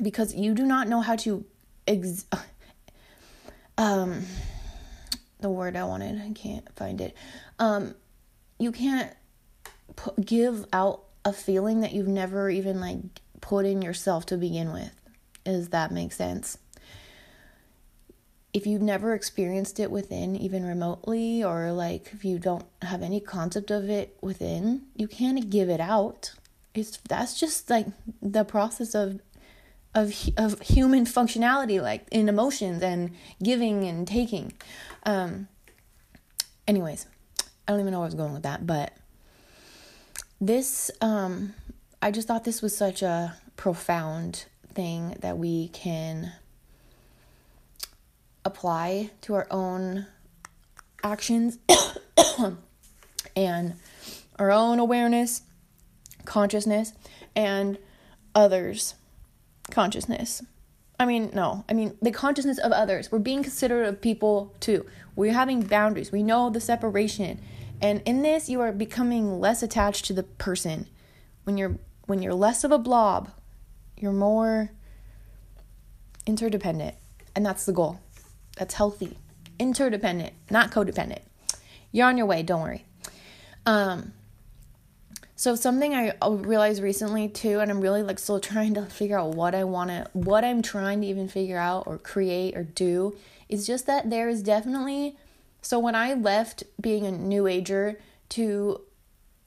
Because 0.00 0.34
you 0.34 0.54
do 0.54 0.64
not 0.64 0.88
know 0.88 1.00
how 1.00 1.16
to 1.16 1.44
ex- 1.86 2.26
um 3.78 4.24
the 5.40 5.50
word 5.50 5.76
I 5.76 5.84
wanted, 5.84 6.20
I 6.20 6.32
can't 6.32 6.68
find 6.76 7.00
it. 7.00 7.16
Um 7.58 7.94
you 8.58 8.72
can't 8.72 9.12
give 10.24 10.66
out 10.72 11.04
a 11.24 11.32
feeling 11.32 11.80
that 11.80 11.92
you've 11.92 12.08
never 12.08 12.50
even 12.50 12.80
like 12.80 12.98
put 13.40 13.66
in 13.66 13.82
yourself 13.82 14.26
to 14.26 14.36
begin 14.36 14.72
with. 14.72 14.92
Does 15.44 15.70
that 15.70 15.90
make 15.90 16.12
sense? 16.12 16.58
If 18.52 18.66
you've 18.66 18.82
never 18.82 19.14
experienced 19.14 19.80
it 19.80 19.90
within, 19.90 20.36
even 20.36 20.64
remotely, 20.64 21.42
or 21.42 21.72
like 21.72 22.10
if 22.12 22.24
you 22.24 22.38
don't 22.38 22.66
have 22.82 23.02
any 23.02 23.18
concept 23.18 23.70
of 23.70 23.88
it 23.88 24.16
within, 24.20 24.82
you 24.94 25.08
can't 25.08 25.48
give 25.48 25.70
it 25.70 25.80
out. 25.80 26.34
It's 26.74 26.98
that's 27.08 27.38
just 27.40 27.70
like 27.70 27.86
the 28.20 28.44
process 28.44 28.94
of 28.94 29.20
of 29.94 30.14
of 30.36 30.60
human 30.60 31.06
functionality, 31.06 31.80
like 31.80 32.06
in 32.10 32.28
emotions 32.28 32.82
and 32.82 33.12
giving 33.42 33.84
and 33.84 34.06
taking. 34.06 34.52
Um. 35.04 35.48
Anyways, 36.68 37.06
I 37.66 37.72
don't 37.72 37.80
even 37.80 37.92
know 37.92 37.98
where 37.98 38.04
I 38.04 38.08
was 38.08 38.14
going 38.14 38.32
with 38.34 38.44
that, 38.44 38.66
but 38.66 38.92
this 40.40 40.90
um 41.00 41.54
I 42.02 42.10
just 42.10 42.26
thought 42.26 42.44
this 42.44 42.60
was 42.60 42.76
such 42.76 43.02
a 43.02 43.36
profound 43.56 44.46
thing 44.74 45.16
that 45.20 45.38
we 45.38 45.68
can 45.68 46.32
apply 48.44 49.10
to 49.22 49.34
our 49.34 49.46
own 49.50 50.06
actions 51.02 51.58
and 53.36 53.74
our 54.38 54.50
own 54.50 54.78
awareness, 54.78 55.42
consciousness, 56.24 56.92
and 57.34 57.78
others' 58.34 58.94
consciousness. 59.70 60.42
I 60.98 61.06
mean, 61.06 61.30
no, 61.34 61.64
I 61.68 61.72
mean 61.72 61.96
the 62.00 62.10
consciousness 62.10 62.58
of 62.58 62.72
others. 62.72 63.10
We're 63.10 63.18
being 63.18 63.42
considerate 63.42 63.88
of 63.88 64.00
people 64.00 64.54
too. 64.60 64.86
We're 65.16 65.32
having 65.32 65.62
boundaries. 65.62 66.12
We 66.12 66.22
know 66.22 66.48
the 66.50 66.60
separation 66.60 67.40
and 67.82 68.00
in 68.04 68.22
this 68.22 68.48
you 68.48 68.60
are 68.60 68.70
becoming 68.70 69.40
less 69.40 69.62
attached 69.62 70.04
to 70.06 70.12
the 70.12 70.22
person. 70.22 70.86
When 71.42 71.58
you're 71.58 71.78
when 72.06 72.22
you're 72.22 72.34
less 72.34 72.62
of 72.62 72.70
a 72.70 72.78
blob, 72.78 73.30
you're 73.96 74.12
more 74.12 74.70
interdependent. 76.24 76.94
And 77.34 77.44
that's 77.44 77.66
the 77.66 77.72
goal. 77.72 78.00
That's 78.56 78.74
healthy. 78.74 79.16
Interdependent, 79.58 80.32
not 80.50 80.70
codependent. 80.70 81.22
You're 81.90 82.06
on 82.06 82.16
your 82.16 82.26
way, 82.26 82.42
don't 82.42 82.62
worry. 82.62 82.84
Um 83.66 84.12
so 85.34 85.56
something 85.56 85.92
I 85.92 86.12
realized 86.24 86.80
recently 86.80 87.28
too, 87.28 87.58
and 87.58 87.68
I'm 87.68 87.80
really 87.80 88.04
like 88.04 88.20
still 88.20 88.38
trying 88.38 88.74
to 88.74 88.86
figure 88.86 89.18
out 89.18 89.34
what 89.34 89.56
I 89.56 89.64
want 89.64 89.90
to, 89.90 90.06
what 90.12 90.44
I'm 90.44 90.62
trying 90.62 91.00
to 91.00 91.06
even 91.08 91.26
figure 91.26 91.58
out 91.58 91.88
or 91.88 91.98
create 91.98 92.56
or 92.56 92.62
do, 92.62 93.16
is 93.48 93.66
just 93.66 93.86
that 93.86 94.08
there 94.08 94.28
is 94.28 94.42
definitely 94.42 95.16
So 95.62 95.78
when 95.78 95.94
I 95.94 96.14
left 96.14 96.64
being 96.80 97.06
a 97.06 97.12
new 97.12 97.46
ager 97.46 97.98
to 98.30 98.80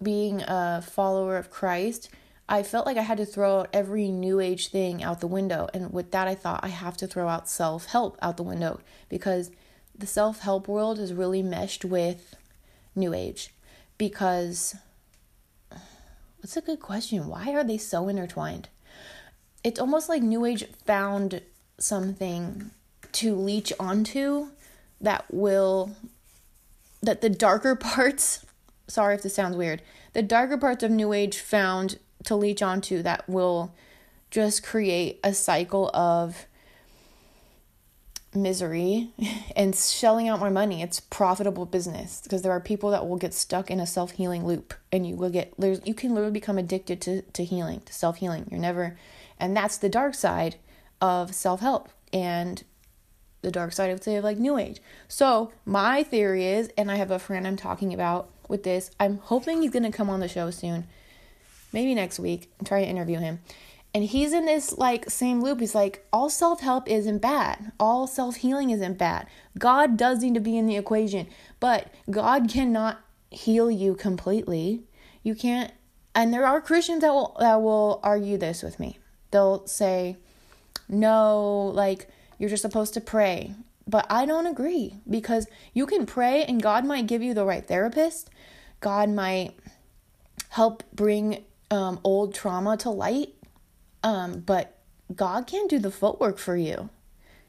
being 0.01 0.41
a 0.41 0.81
follower 0.81 1.37
of 1.37 1.49
Christ, 1.49 2.09
I 2.47 2.61
felt 2.61 2.85
like 2.85 2.97
I 2.97 3.01
had 3.01 3.17
to 3.17 3.25
throw 3.25 3.61
out 3.61 3.69
every 3.73 4.09
new 4.09 4.39
age 4.39 4.67
thing 4.67 5.03
out 5.03 5.19
the 5.19 5.27
window. 5.27 5.67
And 5.73 5.91
with 5.91 6.11
that, 6.11 6.27
I 6.27 6.35
thought 6.35 6.59
I 6.63 6.67
have 6.67 6.95
to 6.97 7.07
throw 7.07 7.27
out 7.27 7.49
self 7.49 7.85
help 7.85 8.17
out 8.21 8.37
the 8.37 8.43
window 8.43 8.81
because 9.09 9.51
the 9.97 10.05
self 10.07 10.39
help 10.39 10.67
world 10.67 10.99
is 10.99 11.13
really 11.13 11.41
meshed 11.41 11.83
with 11.83 12.35
new 12.95 13.13
age. 13.13 13.53
Because, 13.97 14.75
what's 16.39 16.57
a 16.57 16.61
good 16.61 16.79
question? 16.79 17.27
Why 17.27 17.53
are 17.53 17.63
they 17.63 17.77
so 17.77 18.07
intertwined? 18.07 18.69
It's 19.63 19.79
almost 19.79 20.09
like 20.09 20.21
new 20.21 20.45
age 20.45 20.65
found 20.85 21.41
something 21.79 22.71
to 23.13 23.35
leech 23.35 23.73
onto 23.79 24.49
that 25.01 25.25
will, 25.33 25.95
that 27.01 27.21
the 27.21 27.29
darker 27.29 27.75
parts, 27.75 28.45
sorry 28.87 29.15
if 29.15 29.23
this 29.23 29.33
sounds 29.33 29.55
weird, 29.55 29.81
the 30.13 30.21
darker 30.21 30.57
parts 30.57 30.83
of 30.83 30.91
new 30.91 31.11
age 31.11 31.39
found 31.39 31.97
to 32.25 32.35
leech 32.35 32.61
onto 32.61 33.01
that 33.03 33.27
will 33.29 33.73
just 34.31 34.63
create 34.63 35.19
a 35.23 35.33
cycle 35.33 35.89
of 35.93 36.45
misery 38.35 39.09
and 39.55 39.75
shelling 39.75 40.27
out 40.27 40.39
more 40.39 40.51
money. 40.51 40.81
It's 40.81 40.99
profitable 40.99 41.65
business 41.65 42.21
because 42.21 42.41
there 42.41 42.51
are 42.51 42.59
people 42.59 42.91
that 42.91 43.07
will 43.07 43.17
get 43.17 43.33
stuck 43.33 43.71
in 43.71 43.79
a 43.79 43.87
self 43.87 44.11
healing 44.11 44.45
loop 44.45 44.73
and 44.91 45.07
you 45.07 45.15
will 45.15 45.29
get 45.29 45.53
you 45.57 45.93
can 45.93 46.13
literally 46.13 46.33
become 46.33 46.57
addicted 46.57 47.01
to, 47.01 47.21
to 47.21 47.43
healing, 47.43 47.81
to 47.85 47.93
self 47.93 48.17
healing. 48.17 48.47
You're 48.51 48.59
never 48.59 48.97
and 49.39 49.55
that's 49.55 49.77
the 49.77 49.89
dark 49.89 50.13
side 50.15 50.57
of 51.01 51.33
self 51.33 51.61
help 51.61 51.89
and 52.11 52.63
the 53.41 53.51
dark 53.51 53.73
side 53.73 53.91
of 53.91 54.03
say 54.03 54.15
of 54.15 54.23
like 54.23 54.37
new 54.37 54.57
age. 54.57 54.81
So 55.07 55.51
my 55.65 56.03
theory 56.03 56.45
is, 56.45 56.69
and 56.77 56.91
I 56.91 56.95
have 56.95 57.11
a 57.11 57.19
friend 57.19 57.45
I'm 57.45 57.55
talking 57.55 57.93
about 57.93 58.29
with 58.47 58.63
this, 58.63 58.91
I'm 58.99 59.19
hoping 59.19 59.61
he's 59.61 59.71
gonna 59.71 59.91
come 59.91 60.09
on 60.09 60.19
the 60.19 60.27
show 60.27 60.51
soon 60.51 60.87
maybe 61.75 61.93
next 61.93 62.17
week, 62.17 62.49
and 62.57 62.67
try 62.67 62.81
to 62.81 62.89
interview 62.89 63.19
him. 63.19 63.39
And 63.93 64.03
he's 64.03 64.33
in 64.33 64.45
this 64.45 64.77
like 64.77 65.09
same 65.09 65.41
loop. 65.41 65.59
He's 65.59 65.75
like, 65.75 66.05
all 66.11 66.29
self 66.29 66.61
help 66.61 66.89
isn't 66.89 67.19
bad. 67.19 67.71
All 67.79 68.07
self 68.07 68.37
healing 68.37 68.71
isn't 68.71 68.97
bad. 68.97 69.27
God 69.59 69.95
does 69.95 70.21
need 70.21 70.33
to 70.33 70.39
be 70.39 70.57
in 70.57 70.65
the 70.65 70.77
equation, 70.77 71.27
but 71.59 71.93
God 72.09 72.49
cannot 72.49 73.01
heal 73.29 73.69
you 73.69 73.93
completely. 73.93 74.83
You 75.21 75.35
can't. 75.35 75.71
And 76.15 76.33
there 76.33 76.45
are 76.45 76.61
Christians 76.61 77.01
that 77.01 77.13
will 77.13 77.37
that 77.39 77.61
will 77.61 77.99
argue 78.03 78.37
this 78.37 78.63
with 78.63 78.79
me. 78.79 78.97
They'll 79.31 79.67
say, 79.67 80.17
no, 80.87 81.71
like 81.73 82.07
you're 82.37 82.49
just 82.49 82.61
supposed 82.61 82.93
to 82.95 83.01
pray. 83.01 83.53
But 83.87 84.07
I 84.09 84.25
don't 84.25 84.47
agree 84.47 84.95
because 85.09 85.47
you 85.73 85.85
can 85.85 86.05
pray 86.05 86.43
and 86.43 86.61
God 86.61 86.85
might 86.85 87.07
give 87.07 87.21
you 87.21 87.33
the 87.33 87.45
right 87.45 87.65
therapist. 87.65 88.29
God 88.79 89.09
might 89.09 89.53
help 90.49 90.83
bring 90.93 91.43
um, 91.75 91.99
old 92.03 92.33
trauma 92.33 92.77
to 92.77 92.89
light. 92.89 93.33
Um, 94.03 94.39
but 94.39 94.77
God 95.13 95.45
can't 95.45 95.69
do 95.69 95.79
the 95.79 95.91
footwork 95.91 96.37
for 96.37 96.55
you. 96.55 96.89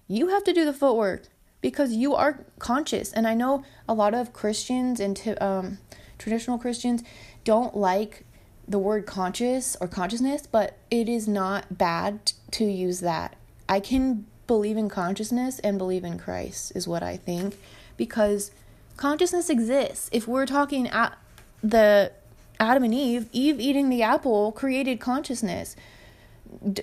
You 0.08 0.28
have 0.28 0.44
to 0.44 0.52
do 0.52 0.64
the 0.64 0.72
footwork 0.72 1.28
because 1.60 1.92
you 1.92 2.14
are 2.14 2.44
conscious. 2.58 3.12
And 3.12 3.26
I 3.26 3.34
know 3.34 3.64
a 3.88 3.94
lot 3.94 4.14
of 4.14 4.32
Christians 4.32 5.00
and 5.00 5.16
t- 5.16 5.32
um, 5.32 5.78
traditional 6.18 6.58
Christians 6.58 7.02
don't 7.44 7.76
like 7.76 8.24
the 8.68 8.78
word 8.78 9.06
conscious 9.06 9.76
or 9.80 9.86
consciousness, 9.86 10.46
but 10.46 10.76
it 10.90 11.08
is 11.08 11.28
not 11.28 11.78
bad 11.78 12.32
to 12.52 12.64
use 12.64 13.00
that. 13.00 13.36
I 13.68 13.80
can 13.80 14.26
believe 14.46 14.76
in 14.76 14.88
consciousness 14.88 15.58
and 15.60 15.78
believe 15.78 16.04
in 16.04 16.18
Christ, 16.18 16.72
is 16.74 16.88
what 16.88 17.02
I 17.02 17.16
think, 17.16 17.58
because 17.96 18.50
consciousness 18.96 19.50
exists. 19.50 20.08
If 20.12 20.26
we're 20.26 20.46
talking 20.46 20.88
at 20.88 21.16
the 21.62 22.12
Adam 22.58 22.84
and 22.84 22.94
Eve, 22.94 23.28
Eve 23.32 23.60
eating 23.60 23.88
the 23.88 24.02
apple 24.02 24.52
created 24.52 25.00
consciousness. 25.00 25.76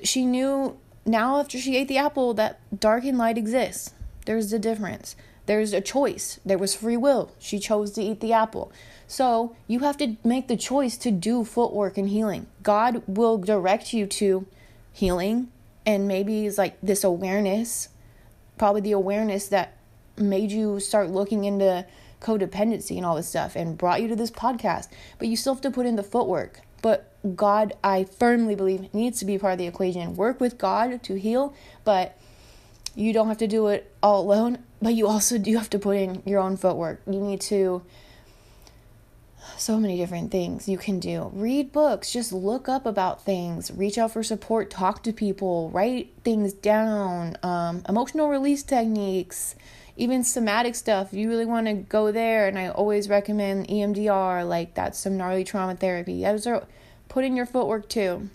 She 0.04 0.26
knew 0.26 0.78
now 1.06 1.40
after 1.40 1.58
she 1.58 1.78
ate 1.78 1.88
the 1.88 1.98
apple 1.98 2.34
that 2.36 2.60
dark 2.78 3.04
and 3.06 3.18
light 3.18 3.38
exists. 3.38 3.94
There's 4.26 4.54
a 4.54 4.60
difference. 4.60 5.16
There's 5.46 5.74
a 5.74 5.82
choice. 5.82 6.40
There 6.46 6.58
was 6.58 6.76
free 6.76 6.96
will. 6.96 7.32
She 7.40 7.60
chose 7.60 7.92
to 7.94 8.02
eat 8.02 8.22
the 8.22 8.34
apple. 8.34 8.72
So 9.08 9.56
you 9.68 9.80
have 9.80 9.98
to 9.98 10.16
make 10.24 10.48
the 10.48 10.56
choice 10.56 10.96
to 10.98 11.12
do 11.12 11.44
footwork 11.44 11.98
and 11.98 12.08
healing. 12.08 12.48
God 12.62 13.04
will 13.08 13.38
direct 13.38 13.94
you 13.94 14.08
to 14.08 14.46
healing, 14.94 15.50
and 15.86 16.08
maybe 16.08 16.46
it's 16.46 16.58
like 16.58 16.78
this 16.82 17.04
awareness, 17.04 17.90
probably 18.58 18.82
the 18.82 18.94
awareness 18.94 19.48
that 19.48 19.78
made 20.18 20.52
you 20.52 20.80
start 20.80 21.10
looking 21.10 21.44
into 21.44 21.86
codependency 22.24 22.98
and 22.98 23.06
all 23.06 23.16
this 23.16 23.28
stuff 23.28 23.56
and 23.56 23.78
brought 23.78 24.02
you 24.02 24.08
to 24.08 24.16
this 24.16 24.32
podcast. 24.32 24.90
But 25.20 25.28
you 25.28 25.38
still 25.38 25.54
have 25.54 25.62
to 25.62 25.72
put 25.72 25.86
in 25.86 25.96
the 25.96 26.04
footwork. 26.04 26.62
But 26.82 27.12
God, 27.36 27.74
I 27.84 28.04
firmly 28.04 28.56
believe, 28.56 28.94
needs 28.94 29.20
to 29.20 29.26
be 29.26 29.38
part 29.38 29.54
of 29.54 29.60
the 29.60 29.68
equation. 29.68 30.16
Work 30.16 30.42
with 30.42 30.58
God 30.58 31.02
to 31.04 31.16
heal, 31.16 31.54
but 31.84 32.18
you 32.96 33.14
don't 33.14 33.28
have 33.28 33.38
to 33.38 33.48
do 33.48 33.68
it 33.68 33.92
all 34.02 34.22
alone. 34.22 34.60
But 34.82 34.94
you 34.94 35.08
also 35.08 35.38
do 35.38 35.56
have 35.58 35.70
to 35.72 35.80
put 35.80 35.98
in 35.98 36.24
your 36.26 36.40
own 36.40 36.58
footwork. 36.58 37.02
You 37.08 37.22
need 37.22 37.42
to 37.42 37.84
so 39.58 39.80
many 39.80 39.98
different 39.98 40.32
things 40.32 40.68
you 40.68 40.78
can 40.78 41.00
do. 41.00 41.30
Read 41.34 41.72
books, 41.72 42.12
just 42.12 42.32
look 42.32 42.68
up 42.68 42.86
about 42.86 43.24
things, 43.24 43.72
reach 43.72 43.98
out 43.98 44.12
for 44.12 44.24
support, 44.24 44.70
talk 44.70 45.04
to 45.04 45.14
people, 45.14 45.70
write 45.70 46.12
things 46.24 46.54
down, 46.54 47.38
um, 47.44 47.84
emotional 47.88 48.30
release 48.30 48.64
techniques, 48.64 49.56
even 49.96 50.24
somatic 50.24 50.76
stuff, 50.76 51.14
you 51.14 51.30
really 51.30 51.46
want 51.46 51.68
to 51.68 51.74
go 51.74 52.12
there. 52.12 52.48
And 52.48 52.58
I 52.58 52.70
always 52.70 53.10
recommend 53.10 53.68
EMDR, 53.68 54.48
like 54.48 54.74
that's 54.74 55.00
some 55.00 55.18
gnarly 55.18 55.44
trauma 55.44 55.76
therapy. 55.76 56.24
Those 56.24 56.48
are 56.48 56.66
put 57.10 57.24
in 57.24 57.36
your 57.36 57.46
footwork 57.46 57.90
too. 57.90 58.30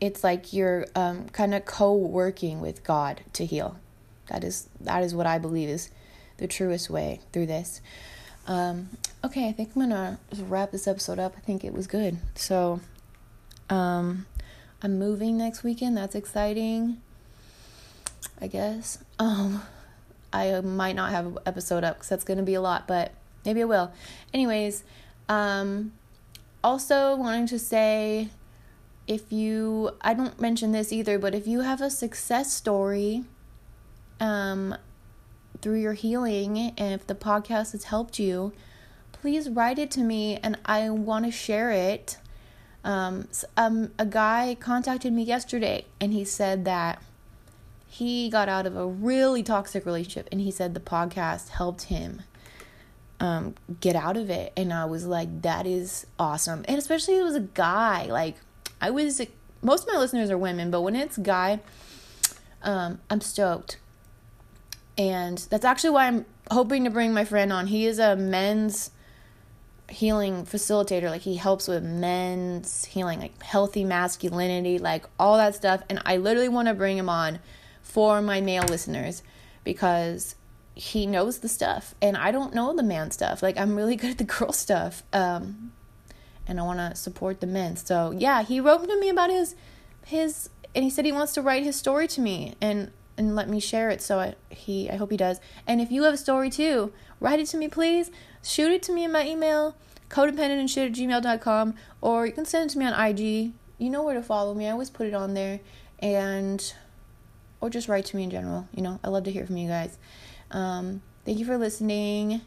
It's 0.00 0.22
like 0.22 0.52
you're 0.52 0.86
um, 0.94 1.28
kind 1.30 1.54
of 1.54 1.64
co-working 1.64 2.60
with 2.60 2.84
God 2.84 3.22
to 3.34 3.46
heal. 3.46 3.76
That 4.28 4.44
is 4.44 4.68
that 4.80 5.02
is 5.02 5.14
what 5.14 5.26
I 5.26 5.38
believe 5.38 5.68
is 5.68 5.90
the 6.38 6.46
truest 6.46 6.90
way 6.90 7.20
through 7.32 7.46
this. 7.46 7.80
Um, 8.46 8.90
okay, 9.24 9.48
I 9.48 9.52
think 9.52 9.70
I'm 9.74 9.82
gonna 9.82 10.18
wrap 10.48 10.70
this 10.70 10.86
episode 10.86 11.18
up. 11.18 11.34
I 11.36 11.40
think 11.40 11.64
it 11.64 11.72
was 11.72 11.86
good. 11.86 12.18
So, 12.34 12.80
um, 13.70 14.26
I'm 14.82 14.98
moving 14.98 15.38
next 15.38 15.62
weekend. 15.62 15.96
That's 15.96 16.14
exciting. 16.14 17.00
I 18.40 18.46
guess. 18.48 18.98
Um, 19.18 19.62
I 20.34 20.60
might 20.60 20.96
not 20.96 21.12
have 21.12 21.26
an 21.26 21.38
episode 21.46 21.84
up 21.84 21.96
because 21.96 22.08
that's 22.08 22.24
going 22.24 22.38
to 22.38 22.44
be 22.44 22.54
a 22.54 22.60
lot, 22.60 22.88
but 22.88 23.12
maybe 23.44 23.62
I 23.62 23.64
will. 23.64 23.92
Anyways, 24.32 24.82
um, 25.28 25.92
also 26.64 27.14
wanting 27.14 27.46
to 27.46 27.58
say 27.58 28.30
if 29.06 29.32
you, 29.32 29.92
I 30.00 30.12
don't 30.12 30.40
mention 30.40 30.72
this 30.72 30.92
either, 30.92 31.20
but 31.20 31.36
if 31.36 31.46
you 31.46 31.60
have 31.60 31.80
a 31.80 31.88
success 31.88 32.52
story 32.52 33.24
um, 34.18 34.76
through 35.62 35.80
your 35.80 35.92
healing 35.92 36.58
and 36.76 36.92
if 36.94 37.06
the 37.06 37.14
podcast 37.14 37.72
has 37.72 37.84
helped 37.84 38.18
you, 38.18 38.52
please 39.12 39.48
write 39.48 39.78
it 39.78 39.90
to 39.92 40.00
me 40.00 40.38
and 40.42 40.58
I 40.64 40.90
want 40.90 41.26
to 41.26 41.30
share 41.30 41.70
it. 41.70 42.18
Um, 42.82 43.28
um, 43.56 43.92
a 44.00 44.04
guy 44.04 44.56
contacted 44.58 45.12
me 45.12 45.22
yesterday 45.22 45.84
and 46.00 46.12
he 46.12 46.24
said 46.24 46.64
that 46.64 47.00
he 47.94 48.28
got 48.28 48.48
out 48.48 48.66
of 48.66 48.76
a 48.76 48.84
really 48.84 49.44
toxic 49.44 49.86
relationship 49.86 50.28
and 50.32 50.40
he 50.40 50.50
said 50.50 50.74
the 50.74 50.80
podcast 50.80 51.50
helped 51.50 51.84
him 51.84 52.22
um, 53.20 53.54
get 53.78 53.94
out 53.94 54.16
of 54.16 54.30
it. 54.30 54.52
And 54.56 54.72
i 54.72 54.84
was 54.84 55.06
like 55.06 55.42
that 55.42 55.64
is 55.64 56.04
awesome. 56.18 56.64
And 56.66 56.76
especially 56.76 57.16
it 57.18 57.22
was 57.22 57.36
a 57.36 57.40
guy 57.40 58.06
like 58.06 58.36
i 58.80 58.90
was 58.90 59.22
most 59.62 59.86
of 59.86 59.94
my 59.94 60.00
listeners 60.00 60.28
are 60.28 60.36
women 60.36 60.72
but 60.72 60.80
when 60.80 60.96
it's 60.96 61.16
guy 61.18 61.60
um, 62.62 62.98
i'm 63.10 63.20
stoked. 63.20 63.78
And 64.98 65.38
that's 65.50 65.64
actually 65.64 65.90
why 65.90 66.08
i'm 66.08 66.26
hoping 66.50 66.82
to 66.84 66.90
bring 66.90 67.14
my 67.14 67.24
friend 67.24 67.52
on. 67.52 67.68
He 67.68 67.86
is 67.86 68.00
a 68.00 68.16
men's 68.16 68.90
healing 69.88 70.44
facilitator. 70.44 71.10
Like 71.10 71.22
he 71.22 71.36
helps 71.36 71.68
with 71.68 71.84
men's 71.84 72.86
healing 72.86 73.20
like 73.20 73.40
healthy 73.40 73.84
masculinity 73.84 74.80
like 74.80 75.04
all 75.16 75.36
that 75.36 75.54
stuff. 75.54 75.84
And 75.88 76.02
i 76.04 76.16
literally 76.16 76.48
want 76.48 76.66
to 76.66 76.74
bring 76.74 76.98
him 76.98 77.08
on 77.08 77.38
for 77.94 78.20
my 78.20 78.40
male 78.40 78.64
listeners 78.64 79.22
because 79.62 80.34
he 80.74 81.06
knows 81.06 81.38
the 81.38 81.48
stuff 81.48 81.94
and 82.02 82.16
I 82.16 82.32
don't 82.32 82.52
know 82.52 82.74
the 82.74 82.82
man 82.82 83.12
stuff. 83.12 83.40
Like 83.40 83.56
I'm 83.56 83.76
really 83.76 83.94
good 84.00 84.10
at 84.10 84.18
the 84.18 84.24
girl 84.24 84.52
stuff. 84.52 85.04
Um 85.12 85.70
and 86.44 86.58
I 86.58 86.64
want 86.64 86.80
to 86.80 86.96
support 86.96 87.40
the 87.40 87.46
men. 87.46 87.76
So, 87.76 88.10
yeah, 88.10 88.42
he 88.42 88.58
wrote 88.58 88.86
to 88.88 88.98
me 88.98 89.08
about 89.08 89.30
his 89.30 89.54
his 90.04 90.50
and 90.74 90.82
he 90.82 90.90
said 90.90 91.04
he 91.04 91.12
wants 91.12 91.34
to 91.34 91.42
write 91.42 91.62
his 91.62 91.76
story 91.76 92.08
to 92.08 92.20
me 92.20 92.56
and 92.60 92.90
and 93.16 93.36
let 93.36 93.48
me 93.48 93.60
share 93.60 93.90
it. 93.90 94.02
So 94.02 94.18
I 94.18 94.34
he 94.50 94.90
I 94.90 94.96
hope 94.96 95.12
he 95.12 95.16
does. 95.16 95.38
And 95.64 95.80
if 95.80 95.92
you 95.92 96.02
have 96.02 96.14
a 96.14 96.18
story 96.18 96.50
too, 96.50 96.92
write 97.20 97.38
it 97.38 97.46
to 97.46 97.56
me 97.56 97.68
please. 97.68 98.10
Shoot 98.42 98.72
it 98.72 98.82
to 98.82 98.92
me 98.92 99.04
in 99.04 99.12
my 99.12 99.24
email, 99.24 99.76
codependentandshit 100.10 100.86
at 100.86 100.92
gmail.com, 100.94 101.74
or 102.00 102.26
you 102.26 102.32
can 102.32 102.44
send 102.44 102.68
it 102.68 102.72
to 102.72 102.78
me 102.80 102.86
on 102.86 102.92
IG. 102.92 103.52
You 103.78 103.90
know 103.90 104.02
where 104.02 104.14
to 104.14 104.22
follow 104.22 104.52
me. 104.52 104.66
I 104.66 104.72
always 104.72 104.90
put 104.90 105.06
it 105.06 105.14
on 105.14 105.34
there. 105.34 105.60
And 106.00 106.74
or 107.64 107.70
just 107.70 107.88
write 107.88 108.04
to 108.04 108.16
me 108.16 108.24
in 108.24 108.30
general. 108.30 108.68
You 108.74 108.82
know, 108.82 109.00
I 109.02 109.08
love 109.08 109.24
to 109.24 109.32
hear 109.32 109.46
from 109.46 109.56
you 109.56 109.68
guys. 109.68 109.96
Um, 110.50 111.00
thank 111.24 111.38
you 111.38 111.46
for 111.46 111.56
listening. 111.56 112.42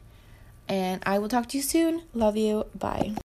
And 0.69 1.01
I 1.07 1.17
will 1.17 1.27
talk 1.27 1.47
to 1.49 1.57
you 1.57 1.63
soon. 1.63 2.03
Love 2.13 2.37
you. 2.37 2.65
Bye. 2.77 3.15